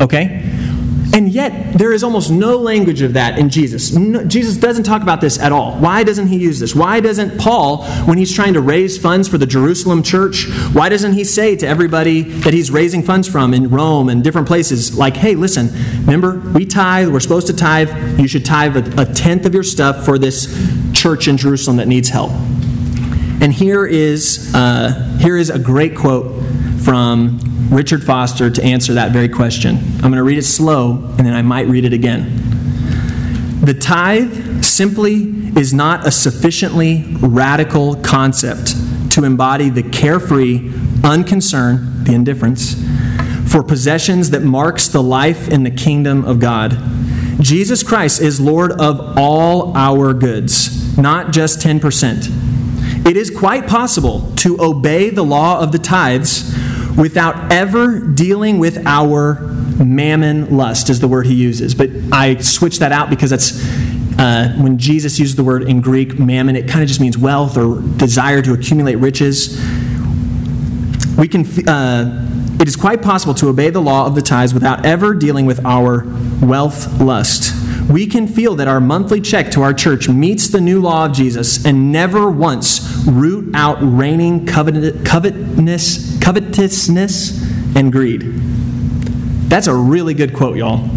Okay? 0.00 0.49
And 1.12 1.28
yet, 1.28 1.76
there 1.76 1.92
is 1.92 2.04
almost 2.04 2.30
no 2.30 2.56
language 2.56 3.02
of 3.02 3.14
that 3.14 3.36
in 3.36 3.48
Jesus. 3.48 3.92
No, 3.92 4.24
Jesus 4.24 4.56
doesn't 4.56 4.84
talk 4.84 5.02
about 5.02 5.20
this 5.20 5.40
at 5.40 5.50
all. 5.50 5.76
Why 5.76 6.04
doesn't 6.04 6.28
he 6.28 6.36
use 6.36 6.60
this? 6.60 6.72
Why 6.72 7.00
doesn't 7.00 7.36
Paul, 7.38 7.84
when 8.04 8.16
he's 8.16 8.32
trying 8.32 8.54
to 8.54 8.60
raise 8.60 8.96
funds 8.96 9.26
for 9.26 9.36
the 9.36 9.46
Jerusalem 9.46 10.04
church, 10.04 10.46
why 10.72 10.88
doesn't 10.88 11.14
he 11.14 11.24
say 11.24 11.56
to 11.56 11.66
everybody 11.66 12.22
that 12.22 12.54
he's 12.54 12.70
raising 12.70 13.02
funds 13.02 13.26
from 13.26 13.54
in 13.54 13.70
Rome 13.70 14.08
and 14.08 14.22
different 14.22 14.46
places, 14.46 14.96
like, 14.96 15.16
hey, 15.16 15.34
listen, 15.34 15.70
remember, 16.02 16.38
we 16.54 16.64
tithe, 16.64 17.08
we're 17.08 17.20
supposed 17.20 17.48
to 17.48 17.54
tithe, 17.54 18.20
you 18.20 18.28
should 18.28 18.44
tithe 18.44 18.76
a, 18.76 19.02
a 19.02 19.04
tenth 19.04 19.46
of 19.46 19.54
your 19.54 19.64
stuff 19.64 20.04
for 20.04 20.16
this 20.16 20.46
church 20.92 21.26
in 21.26 21.36
Jerusalem 21.36 21.78
that 21.78 21.88
needs 21.88 22.08
help. 22.08 22.30
And 23.42 23.52
here 23.52 23.84
is, 23.84 24.54
uh, 24.54 25.16
here 25.20 25.36
is 25.36 25.50
a 25.50 25.58
great 25.58 25.96
quote 25.96 26.40
from 26.82 27.38
Richard 27.70 28.02
Foster 28.02 28.50
to 28.50 28.62
answer 28.62 28.94
that 28.94 29.12
very 29.12 29.28
question. 29.28 29.76
I'm 29.76 30.10
going 30.10 30.14
to 30.14 30.22
read 30.22 30.38
it 30.38 30.44
slow, 30.44 30.92
and 31.18 31.26
then 31.26 31.34
I 31.34 31.42
might 31.42 31.66
read 31.66 31.84
it 31.84 31.92
again. 31.92 33.60
The 33.60 33.74
tithe 33.74 34.64
simply 34.64 35.52
is 35.56 35.74
not 35.74 36.06
a 36.06 36.10
sufficiently 36.10 37.04
radical 37.20 37.96
concept 37.96 38.74
to 39.12 39.24
embody 39.24 39.68
the 39.68 39.82
carefree 39.82 40.72
unconcern, 41.04 42.04
the 42.04 42.14
indifference, 42.14 42.74
for 43.52 43.62
possessions 43.62 44.30
that 44.30 44.42
marks 44.42 44.88
the 44.88 45.02
life 45.02 45.48
in 45.48 45.64
the 45.64 45.70
kingdom 45.70 46.24
of 46.24 46.40
God. 46.40 46.78
Jesus 47.40 47.82
Christ 47.82 48.22
is 48.22 48.40
Lord 48.40 48.72
of 48.72 49.18
all 49.18 49.76
our 49.76 50.14
goods, 50.14 50.96
not 50.96 51.32
just 51.32 51.58
10%. 51.60 53.06
It 53.06 53.16
is 53.16 53.30
quite 53.30 53.66
possible 53.66 54.32
to 54.36 54.60
obey 54.60 55.10
the 55.10 55.24
law 55.24 55.60
of 55.60 55.72
the 55.72 55.78
tithes 55.78 56.54
without 57.00 57.50
ever 57.50 57.98
dealing 57.98 58.58
with 58.58 58.86
our 58.86 59.40
mammon 59.82 60.56
lust, 60.56 60.90
is 60.90 61.00
the 61.00 61.08
word 61.08 61.26
he 61.26 61.34
uses. 61.34 61.74
But 61.74 61.90
I 62.12 62.36
switch 62.36 62.78
that 62.78 62.92
out 62.92 63.10
because 63.10 63.30
that's 63.30 63.60
Uh, 64.18 64.52
when 64.58 64.76
Jesus 64.76 65.18
uses 65.18 65.34
the 65.34 65.44
word 65.44 65.62
in 65.62 65.80
Greek, 65.80 66.18
mammon, 66.18 66.54
it 66.54 66.68
kind 66.68 66.82
of 66.82 66.88
just 66.88 67.00
means 67.00 67.16
wealth 67.16 67.56
or 67.56 67.80
desire 67.96 68.42
to 68.42 68.52
accumulate 68.52 68.96
riches. 68.96 69.58
We 71.16 71.26
can, 71.26 71.46
uh, 71.66 72.28
it 72.60 72.68
is 72.68 72.76
quite 72.76 73.00
possible 73.00 73.32
to 73.34 73.48
obey 73.48 73.70
the 73.70 73.80
law 73.80 74.04
of 74.04 74.14
the 74.14 74.20
tithes 74.20 74.52
without 74.52 74.84
ever 74.84 75.14
dealing 75.14 75.46
with 75.46 75.64
our 75.64 76.04
wealth 76.42 77.00
lust. 77.00 77.54
We 77.88 78.06
can 78.06 78.28
feel 78.28 78.54
that 78.56 78.68
our 78.68 78.80
monthly 78.80 79.22
check 79.22 79.50
to 79.52 79.62
our 79.62 79.72
church 79.72 80.06
meets 80.06 80.48
the 80.48 80.60
new 80.60 80.82
law 80.82 81.06
of 81.06 81.12
Jesus 81.12 81.64
and 81.64 81.90
never 81.90 82.30
once 82.30 82.82
root 83.06 83.54
out 83.54 83.78
reigning 83.80 84.44
covet- 84.44 85.02
covetousness, 85.02 86.09
covetousness 86.30 87.42
and 87.74 87.90
greed. 87.90 88.22
That's 89.48 89.66
a 89.66 89.74
really 89.74 90.14
good 90.14 90.32
quote, 90.32 90.56
y'all. 90.56 90.88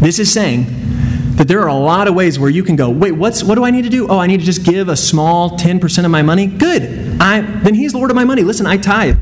This 0.00 0.18
is 0.18 0.32
saying 0.32 0.66
that 1.36 1.46
there 1.46 1.60
are 1.60 1.68
a 1.68 1.74
lot 1.74 2.08
of 2.08 2.16
ways 2.16 2.36
where 2.36 2.50
you 2.50 2.64
can 2.64 2.74
go, 2.74 2.90
wait, 2.90 3.12
what's, 3.12 3.44
what 3.44 3.54
do 3.54 3.64
I 3.64 3.70
need 3.70 3.82
to 3.82 3.88
do? 3.88 4.08
Oh, 4.08 4.18
I 4.18 4.26
need 4.26 4.40
to 4.40 4.46
just 4.46 4.64
give 4.64 4.88
a 4.88 4.96
small 4.96 5.50
10% 5.50 6.04
of 6.04 6.10
my 6.10 6.22
money? 6.22 6.48
Good. 6.48 7.20
I, 7.20 7.40
then 7.40 7.74
he's 7.74 7.94
Lord 7.94 8.10
of 8.10 8.16
my 8.16 8.24
money. 8.24 8.42
Listen, 8.42 8.66
I 8.66 8.78
tithe. 8.78 9.16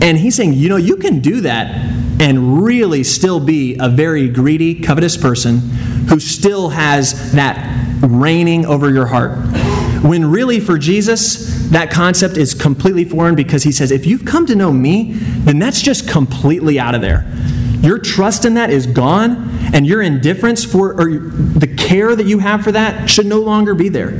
And 0.00 0.16
he's 0.16 0.36
saying, 0.36 0.52
you 0.52 0.68
know, 0.68 0.76
you 0.76 0.98
can 0.98 1.18
do 1.18 1.40
that 1.40 1.74
and 2.20 2.62
really 2.62 3.02
still 3.02 3.40
be 3.40 3.76
a 3.80 3.88
very 3.88 4.28
greedy, 4.28 4.80
covetous 4.80 5.16
person 5.16 5.58
who 6.08 6.20
still 6.20 6.68
has 6.68 7.32
that 7.32 7.58
reigning 8.02 8.66
over 8.66 8.88
your 8.88 9.06
heart. 9.06 9.32
When 10.04 10.30
really 10.30 10.60
for 10.60 10.78
Jesus, 10.78 11.57
that 11.70 11.90
concept 11.90 12.36
is 12.36 12.54
completely 12.54 13.04
foreign 13.04 13.34
because 13.34 13.62
he 13.62 13.72
says, 13.72 13.90
if 13.90 14.06
you've 14.06 14.24
come 14.24 14.46
to 14.46 14.54
know 14.54 14.72
me, 14.72 15.12
then 15.12 15.58
that's 15.58 15.82
just 15.82 16.08
completely 16.08 16.78
out 16.78 16.94
of 16.94 17.00
there. 17.00 17.30
Your 17.80 17.98
trust 17.98 18.44
in 18.44 18.54
that 18.54 18.70
is 18.70 18.86
gone, 18.86 19.48
and 19.72 19.86
your 19.86 20.02
indifference 20.02 20.64
for, 20.64 21.00
or 21.00 21.18
the 21.18 21.72
care 21.76 22.16
that 22.16 22.26
you 22.26 22.38
have 22.40 22.64
for 22.64 22.72
that 22.72 23.08
should 23.08 23.26
no 23.26 23.38
longer 23.38 23.74
be 23.74 23.88
there. 23.88 24.14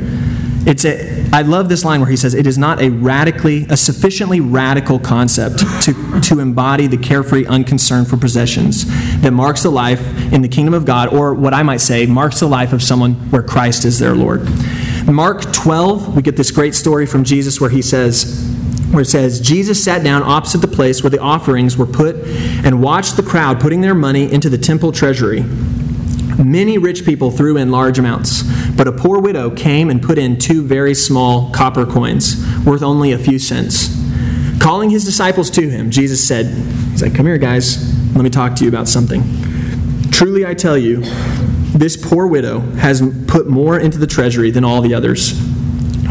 It's 0.66 0.84
a, 0.84 1.26
I 1.32 1.42
love 1.42 1.68
this 1.68 1.84
line 1.84 2.00
where 2.00 2.11
he 2.11 2.16
says, 2.16 2.34
It 2.34 2.46
is 2.46 2.58
not 2.58 2.80
a 2.80 2.90
radically, 2.90 3.66
a 3.70 3.76
sufficiently 3.76 4.40
radical 4.40 4.98
concept 4.98 5.61
to, 5.84 6.20
to 6.20 6.40
embody 6.40 6.87
the 6.87 6.98
carefree 6.98 7.46
unconcern 7.46 8.04
for 8.04 8.16
possessions 8.16 8.84
that 9.22 9.32
marks 9.32 9.62
the 9.62 9.70
life 9.70 10.00
in 10.32 10.42
the 10.42 10.48
kingdom 10.48 10.74
of 10.74 10.84
God, 10.84 11.12
or 11.12 11.32
what 11.32 11.54
I 11.54 11.62
might 11.62 11.80
say, 11.80 12.04
marks 12.06 12.40
the 12.40 12.46
life 12.46 12.72
of 12.72 12.82
someone 12.82 13.14
where 13.30 13.42
Christ 13.42 13.84
is 13.87 13.98
their 13.98 14.14
Lord. 14.14 14.42
Mark 15.12 15.53
12, 15.53 16.14
we 16.14 16.23
get 16.23 16.37
this 16.37 16.51
great 16.51 16.75
story 16.75 17.07
from 17.07 17.25
Jesus 17.25 17.61
where 17.61 17.71
he 17.71 17.81
says, 17.81 18.47
where 18.90 19.03
it 19.03 19.07
says, 19.07 19.40
Jesus 19.40 19.83
sat 19.83 20.05
down 20.05 20.23
opposite 20.23 20.59
the 20.59 20.68
place 20.68 21.03
where 21.03 21.11
the 21.11 21.18
offerings 21.18 21.77
were 21.77 21.87
put 21.87 22.16
and 22.16 22.83
watched 22.83 23.16
the 23.16 23.23
crowd 23.23 23.59
putting 23.59 23.81
their 23.81 23.94
money 23.94 24.31
into 24.31 24.51
the 24.51 24.59
temple 24.59 24.92
treasury. 24.92 25.44
Many 26.42 26.79
rich 26.79 27.05
people 27.05 27.31
threw 27.31 27.57
in 27.57 27.71
large 27.71 27.99
amounts, 27.99 28.42
but 28.77 28.87
a 28.87 28.92
poor 28.92 29.18
widow 29.18 29.51
came 29.51 29.90
and 29.90 30.03
put 30.03 30.18
in 30.18 30.38
two 30.38 30.62
very 30.62 30.94
small 30.94 31.51
copper 31.53 31.85
coins, 31.85 32.37
worth 32.64 32.83
only 32.83 33.12
a 33.12 33.18
few 33.18 33.38
cents. 33.38 33.97
Calling 34.61 34.90
his 34.90 35.05
disciples 35.05 35.51
to 35.51 35.68
him, 35.68 35.90
Jesus 35.90 36.27
said, 36.27 36.47
He's 36.90 37.03
like, 37.03 37.14
Come 37.14 37.27
here, 37.27 37.38
guys, 37.38 37.94
let 38.14 38.23
me 38.23 38.31
talk 38.31 38.55
to 38.57 38.64
you 38.64 38.68
about 38.68 38.88
something. 38.88 39.23
Truly 40.11 40.47
I 40.47 40.55
tell 40.55 40.77
you, 40.79 41.03
this 41.78 41.96
poor 41.96 42.26
widow 42.26 42.60
has 42.76 43.02
put 43.26 43.48
more 43.48 43.78
into 43.78 43.98
the 43.98 44.06
treasury 44.06 44.50
than 44.50 44.64
all 44.64 44.80
the 44.80 44.94
others. 44.94 45.32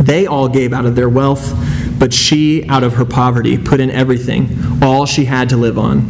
They 0.01 0.27
all 0.27 0.47
gave 0.47 0.73
out 0.73 0.85
of 0.85 0.95
their 0.95 1.09
wealth 1.09 1.53
but 1.99 2.13
she, 2.13 2.67
out 2.67 2.83
of 2.83 2.95
her 2.95 3.05
poverty, 3.05 3.57
put 3.57 3.79
in 3.79 3.89
everything, 3.89 4.79
all 4.81 5.05
she 5.05 5.25
had 5.25 5.49
to 5.49 5.57
live 5.57 5.77
on. 5.77 6.01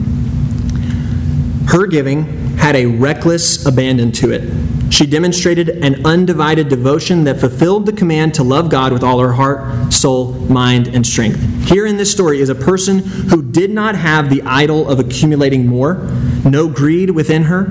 Her 1.67 1.87
giving 1.87 2.57
had 2.57 2.75
a 2.75 2.85
reckless 2.85 3.65
abandon 3.65 4.11
to 4.13 4.31
it. 4.31 4.93
She 4.93 5.05
demonstrated 5.05 5.69
an 5.69 6.05
undivided 6.05 6.69
devotion 6.69 7.25
that 7.25 7.39
fulfilled 7.39 7.85
the 7.85 7.91
command 7.91 8.33
to 8.35 8.43
love 8.43 8.69
God 8.69 8.93
with 8.93 9.03
all 9.03 9.19
her 9.19 9.33
heart, 9.33 9.93
soul, 9.93 10.33
mind, 10.33 10.87
and 10.87 11.05
strength. 11.05 11.69
Here 11.69 11.85
in 11.85 11.97
this 11.97 12.11
story 12.11 12.39
is 12.39 12.49
a 12.49 12.55
person 12.55 12.99
who 12.99 13.43
did 13.43 13.69
not 13.69 13.95
have 13.95 14.29
the 14.29 14.41
idol 14.43 14.89
of 14.89 14.99
accumulating 14.99 15.67
more, 15.67 15.95
no 16.45 16.69
greed 16.69 17.11
within 17.11 17.43
her. 17.43 17.65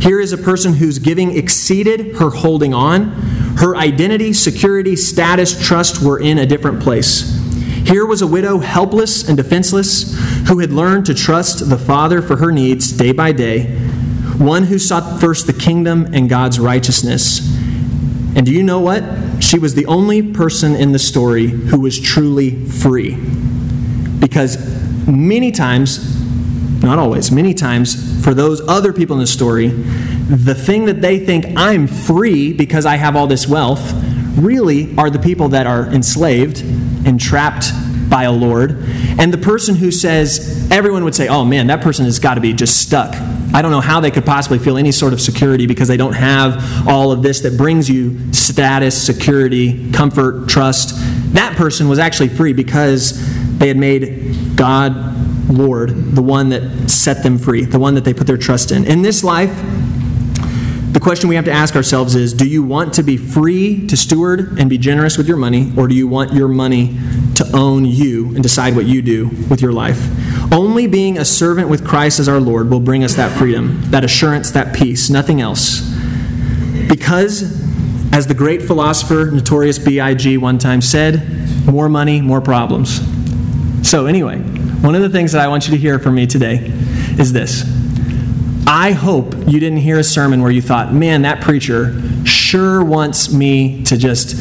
Here 0.00 0.18
is 0.18 0.32
a 0.32 0.38
person 0.38 0.74
whose 0.74 0.98
giving 0.98 1.36
exceeded 1.36 2.16
her 2.16 2.30
holding 2.30 2.72
on. 2.72 3.10
Her 3.58 3.76
identity, 3.76 4.32
security, 4.32 4.96
status, 4.96 5.66
trust 5.66 6.02
were 6.02 6.18
in 6.18 6.38
a 6.38 6.46
different 6.46 6.82
place. 6.82 7.38
Here 7.84 8.06
was 8.06 8.22
a 8.22 8.26
widow, 8.26 8.58
helpless 8.58 9.28
and 9.28 9.36
defenseless, 9.36 10.16
who 10.48 10.60
had 10.60 10.72
learned 10.72 11.06
to 11.06 11.14
trust 11.14 11.68
the 11.68 11.78
Father 11.78 12.22
for 12.22 12.36
her 12.36 12.50
needs 12.50 12.92
day 12.92 13.12
by 13.12 13.32
day, 13.32 13.64
one 14.38 14.64
who 14.64 14.78
sought 14.78 15.20
first 15.20 15.46
the 15.46 15.52
kingdom 15.52 16.14
and 16.14 16.28
God's 16.28 16.58
righteousness. 16.58 17.40
And 18.36 18.46
do 18.46 18.52
you 18.52 18.62
know 18.62 18.80
what? 18.80 19.04
She 19.42 19.58
was 19.58 19.74
the 19.74 19.86
only 19.86 20.22
person 20.22 20.74
in 20.76 20.92
the 20.92 20.98
story 20.98 21.48
who 21.48 21.80
was 21.80 21.98
truly 21.98 22.64
free. 22.66 23.16
Because 24.18 24.56
many 25.06 25.50
times, 25.50 26.19
not 26.82 26.98
always, 26.98 27.30
many 27.30 27.54
times, 27.54 28.24
for 28.24 28.34
those 28.34 28.66
other 28.66 28.92
people 28.92 29.16
in 29.16 29.20
the 29.20 29.26
story, 29.26 29.68
the 29.68 30.54
thing 30.54 30.86
that 30.86 31.00
they 31.00 31.18
think 31.18 31.46
I'm 31.56 31.86
free 31.86 32.52
because 32.52 32.86
I 32.86 32.96
have 32.96 33.16
all 33.16 33.26
this 33.26 33.46
wealth 33.46 33.92
really 34.36 34.96
are 34.96 35.10
the 35.10 35.18
people 35.18 35.48
that 35.50 35.66
are 35.66 35.86
enslaved 35.86 36.62
and 36.62 37.20
trapped 37.20 37.72
by 38.08 38.24
a 38.24 38.32
Lord. 38.32 38.72
And 39.18 39.32
the 39.32 39.38
person 39.38 39.76
who 39.76 39.90
says, 39.90 40.68
everyone 40.70 41.04
would 41.04 41.14
say, 41.14 41.28
oh 41.28 41.44
man, 41.44 41.68
that 41.68 41.80
person 41.80 42.04
has 42.04 42.18
got 42.18 42.34
to 42.34 42.40
be 42.40 42.52
just 42.52 42.80
stuck. 42.80 43.14
I 43.52 43.62
don't 43.62 43.70
know 43.70 43.80
how 43.80 44.00
they 44.00 44.10
could 44.10 44.24
possibly 44.24 44.58
feel 44.58 44.76
any 44.76 44.92
sort 44.92 45.12
of 45.12 45.20
security 45.20 45.66
because 45.66 45.88
they 45.88 45.96
don't 45.96 46.12
have 46.12 46.86
all 46.88 47.12
of 47.12 47.22
this 47.22 47.40
that 47.40 47.56
brings 47.56 47.88
you 47.90 48.32
status, 48.32 49.00
security, 49.00 49.90
comfort, 49.92 50.48
trust. 50.48 50.92
That 51.34 51.56
person 51.56 51.88
was 51.88 51.98
actually 51.98 52.28
free 52.28 52.52
because 52.52 53.18
they 53.58 53.68
had 53.68 53.76
made 53.76 54.56
God 54.56 55.19
Lord 55.50 56.14
the 56.14 56.22
one 56.22 56.48
that 56.50 56.90
set 56.90 57.22
them 57.22 57.38
free, 57.38 57.64
the 57.64 57.78
one 57.78 57.94
that 57.94 58.04
they 58.04 58.14
put 58.14 58.26
their 58.26 58.36
trust 58.36 58.70
in. 58.70 58.84
In 58.84 59.02
this 59.02 59.24
life, 59.24 59.50
the 60.92 60.98
question 60.98 61.28
we 61.28 61.36
have 61.36 61.44
to 61.44 61.52
ask 61.52 61.76
ourselves 61.76 62.14
is 62.16 62.34
Do 62.34 62.48
you 62.48 62.62
want 62.62 62.94
to 62.94 63.02
be 63.02 63.16
free 63.16 63.86
to 63.86 63.96
steward 63.96 64.58
and 64.58 64.68
be 64.68 64.76
generous 64.76 65.16
with 65.16 65.28
your 65.28 65.36
money, 65.36 65.72
or 65.76 65.86
do 65.86 65.94
you 65.94 66.08
want 66.08 66.32
your 66.32 66.48
money 66.48 66.98
to 67.36 67.48
own 67.56 67.84
you 67.84 68.34
and 68.34 68.42
decide 68.42 68.74
what 68.74 68.86
you 68.86 69.00
do 69.00 69.28
with 69.48 69.62
your 69.62 69.72
life? 69.72 70.00
Only 70.52 70.88
being 70.88 71.16
a 71.16 71.24
servant 71.24 71.68
with 71.68 71.86
Christ 71.86 72.18
as 72.18 72.28
our 72.28 72.40
Lord 72.40 72.70
will 72.70 72.80
bring 72.80 73.04
us 73.04 73.14
that 73.14 73.36
freedom, 73.38 73.80
that 73.90 74.02
assurance, 74.02 74.50
that 74.50 74.74
peace, 74.74 75.08
nothing 75.08 75.40
else. 75.40 75.80
Because, 76.88 77.42
as 78.12 78.26
the 78.26 78.34
great 78.34 78.62
philosopher 78.62 79.30
Notorious 79.30 79.78
B.I.G. 79.78 80.38
one 80.38 80.58
time 80.58 80.80
said, 80.80 81.66
more 81.66 81.88
money, 81.88 82.20
more 82.20 82.40
problems. 82.40 83.00
So, 83.88 84.06
anyway, 84.06 84.42
one 84.80 84.94
of 84.94 85.02
the 85.02 85.10
things 85.10 85.32
that 85.32 85.42
I 85.42 85.48
want 85.48 85.66
you 85.66 85.72
to 85.72 85.76
hear 85.76 85.98
from 85.98 86.14
me 86.14 86.26
today 86.26 86.56
is 87.18 87.32
this. 87.32 87.64
I 88.66 88.92
hope 88.92 89.34
you 89.34 89.60
didn't 89.60 89.78
hear 89.78 89.98
a 89.98 90.04
sermon 90.04 90.42
where 90.42 90.50
you 90.50 90.62
thought, 90.62 90.92
man, 90.92 91.22
that 91.22 91.42
preacher 91.42 92.00
sure 92.24 92.84
wants 92.84 93.32
me 93.32 93.82
to 93.84 93.96
just 93.96 94.36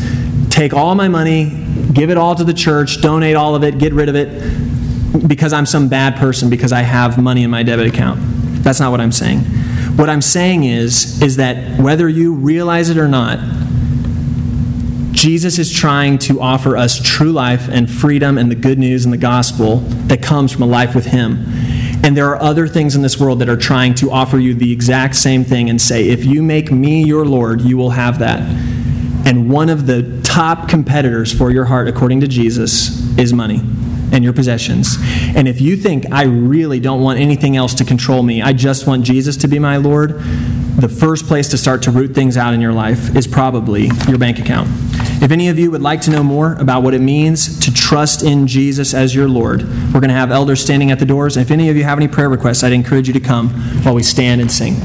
take 0.52 0.74
all 0.74 0.96
my 0.96 1.08
money, 1.08 1.66
give 1.94 2.10
it 2.10 2.18
all 2.18 2.36
to 2.36 2.44
the 2.44 2.54
church, 2.54 3.02
donate 3.02 3.36
all 3.36 3.56
of 3.56 3.64
it, 3.64 3.80
get 3.80 3.92
rid 3.92 4.08
of 4.08 4.16
it, 4.16 5.28
because 5.28 5.52
I'm 5.52 5.66
some 5.66 5.90
bad 5.90 6.16
person 6.16 6.50
because 6.50 6.72
I 6.72 6.82
have 6.82 7.18
money 7.18 7.44
in 7.44 7.50
my 7.50 7.64
debit 7.64 7.88
account. 7.88 8.20
That's 8.64 8.80
not 8.80 8.92
what 8.92 9.02
I'm 9.02 9.12
saying. 9.12 9.40
What 9.98 10.10
I'm 10.10 10.22
saying 10.22 10.64
is, 10.64 11.22
is 11.22 11.38
that 11.38 11.80
whether 11.80 12.08
you 12.08 12.34
realize 12.34 12.90
it 12.90 12.98
or 12.98 13.08
not, 13.08 13.40
Jesus 15.12 15.58
is 15.58 15.74
trying 15.74 16.18
to 16.20 16.40
offer 16.40 16.78
us 16.78 17.02
true 17.02 17.32
life 17.32 17.68
and 17.70 17.90
freedom 17.90 18.38
and 18.38 18.52
the 18.52 18.56
good 18.56 18.80
news 18.80 19.06
and 19.06 19.14
the 19.14 19.18
gospel 19.18 19.78
that 20.08 20.22
comes 20.22 20.52
from 20.52 20.64
a 20.64 20.68
life 20.68 20.96
with 20.96 21.08
Him. 21.08 21.46
And 22.04 22.16
there 22.16 22.28
are 22.28 22.42
other 22.42 22.68
things 22.68 22.96
in 22.96 23.02
this 23.02 23.20
world 23.20 23.40
that 23.40 23.50
are 23.50 23.58
trying 23.58 23.94
to 23.96 24.12
offer 24.12 24.38
you 24.38 24.54
the 24.54 24.72
exact 24.72 25.16
same 25.16 25.44
thing 25.44 25.70
and 25.70 25.82
say, 25.82 26.08
if 26.08 26.24
you 26.24 26.42
make 26.42 26.72
me 26.72 27.04
your 27.04 27.26
Lord, 27.26 27.62
you 27.62 27.76
will 27.76 27.90
have 27.90 28.20
that. 28.20 28.40
And 29.26 29.50
one 29.50 29.70
of 29.70 29.86
the 29.86 30.22
top 30.24 30.70
competitors 30.70 31.34
for 31.34 31.52
your 31.52 31.66
heart, 31.66 31.88
according 31.88 32.22
to 32.22 32.28
Jesus, 32.28 33.18
is 33.18 33.34
money 33.34 33.62
and 34.12 34.24
your 34.24 34.34
possessions. 34.34 34.98
And 35.36 35.48
if 35.48 35.62
you 35.62 35.78
think, 35.78 36.12
I 36.12 36.24
really 36.24 36.80
don't 36.80 37.02
want 37.02 37.20
anything 37.20 37.56
else 37.56 37.74
to 37.76 37.86
control 37.86 38.24
me, 38.24 38.42
I 38.42 38.54
just 38.54 38.88
want 38.88 39.04
Jesus 39.04 39.38
to 39.38 39.48
be 39.48 39.60
my 39.60 39.78
Lord, 39.78 40.20
the 40.80 40.90
first 40.90 41.26
place 41.26 41.50
to 41.50 41.58
start 41.58 41.84
to 41.84 41.92
root 41.92 42.16
things 42.16 42.38
out 42.38 42.54
in 42.54 42.62
your 42.62 42.74
life 42.74 43.16
is 43.16 43.28
probably 43.28 43.90
your 44.08 44.18
bank 44.18 44.40
account. 44.40 44.70
If 45.22 45.32
any 45.32 45.50
of 45.50 45.60
you 45.60 45.72
would 45.72 45.82
like 45.82 46.00
to 46.02 46.12
know 46.12 46.24
more 46.24 46.54
about 46.54 46.84
what 46.84 46.94
it 46.94 47.02
means 47.02 47.60
to 47.60 47.74
trust 47.74 48.24
in 48.24 48.48
Jesus 48.48 48.94
as 48.94 49.14
your 49.14 49.28
Lord, 49.28 49.64
we're 49.64 50.00
going 50.00 50.10
to 50.10 50.14
have 50.14 50.32
elders 50.32 50.62
standing 50.62 50.92
at 50.92 51.00
the 51.00 51.06
doors. 51.06 51.36
If 51.36 51.52
any 51.52 51.70
of 51.70 51.76
you 51.76 51.84
have 51.84 51.98
any 51.98 52.08
prayer 52.08 52.30
requests, 52.30 52.64
I'd 52.64 52.72
encourage 52.72 53.08
you 53.08 53.14
to 53.14 53.20
come 53.20 53.50
while 53.84 53.96
we 53.96 54.04
stand 54.04 54.40
and 54.40 54.50
sing. 54.50 54.76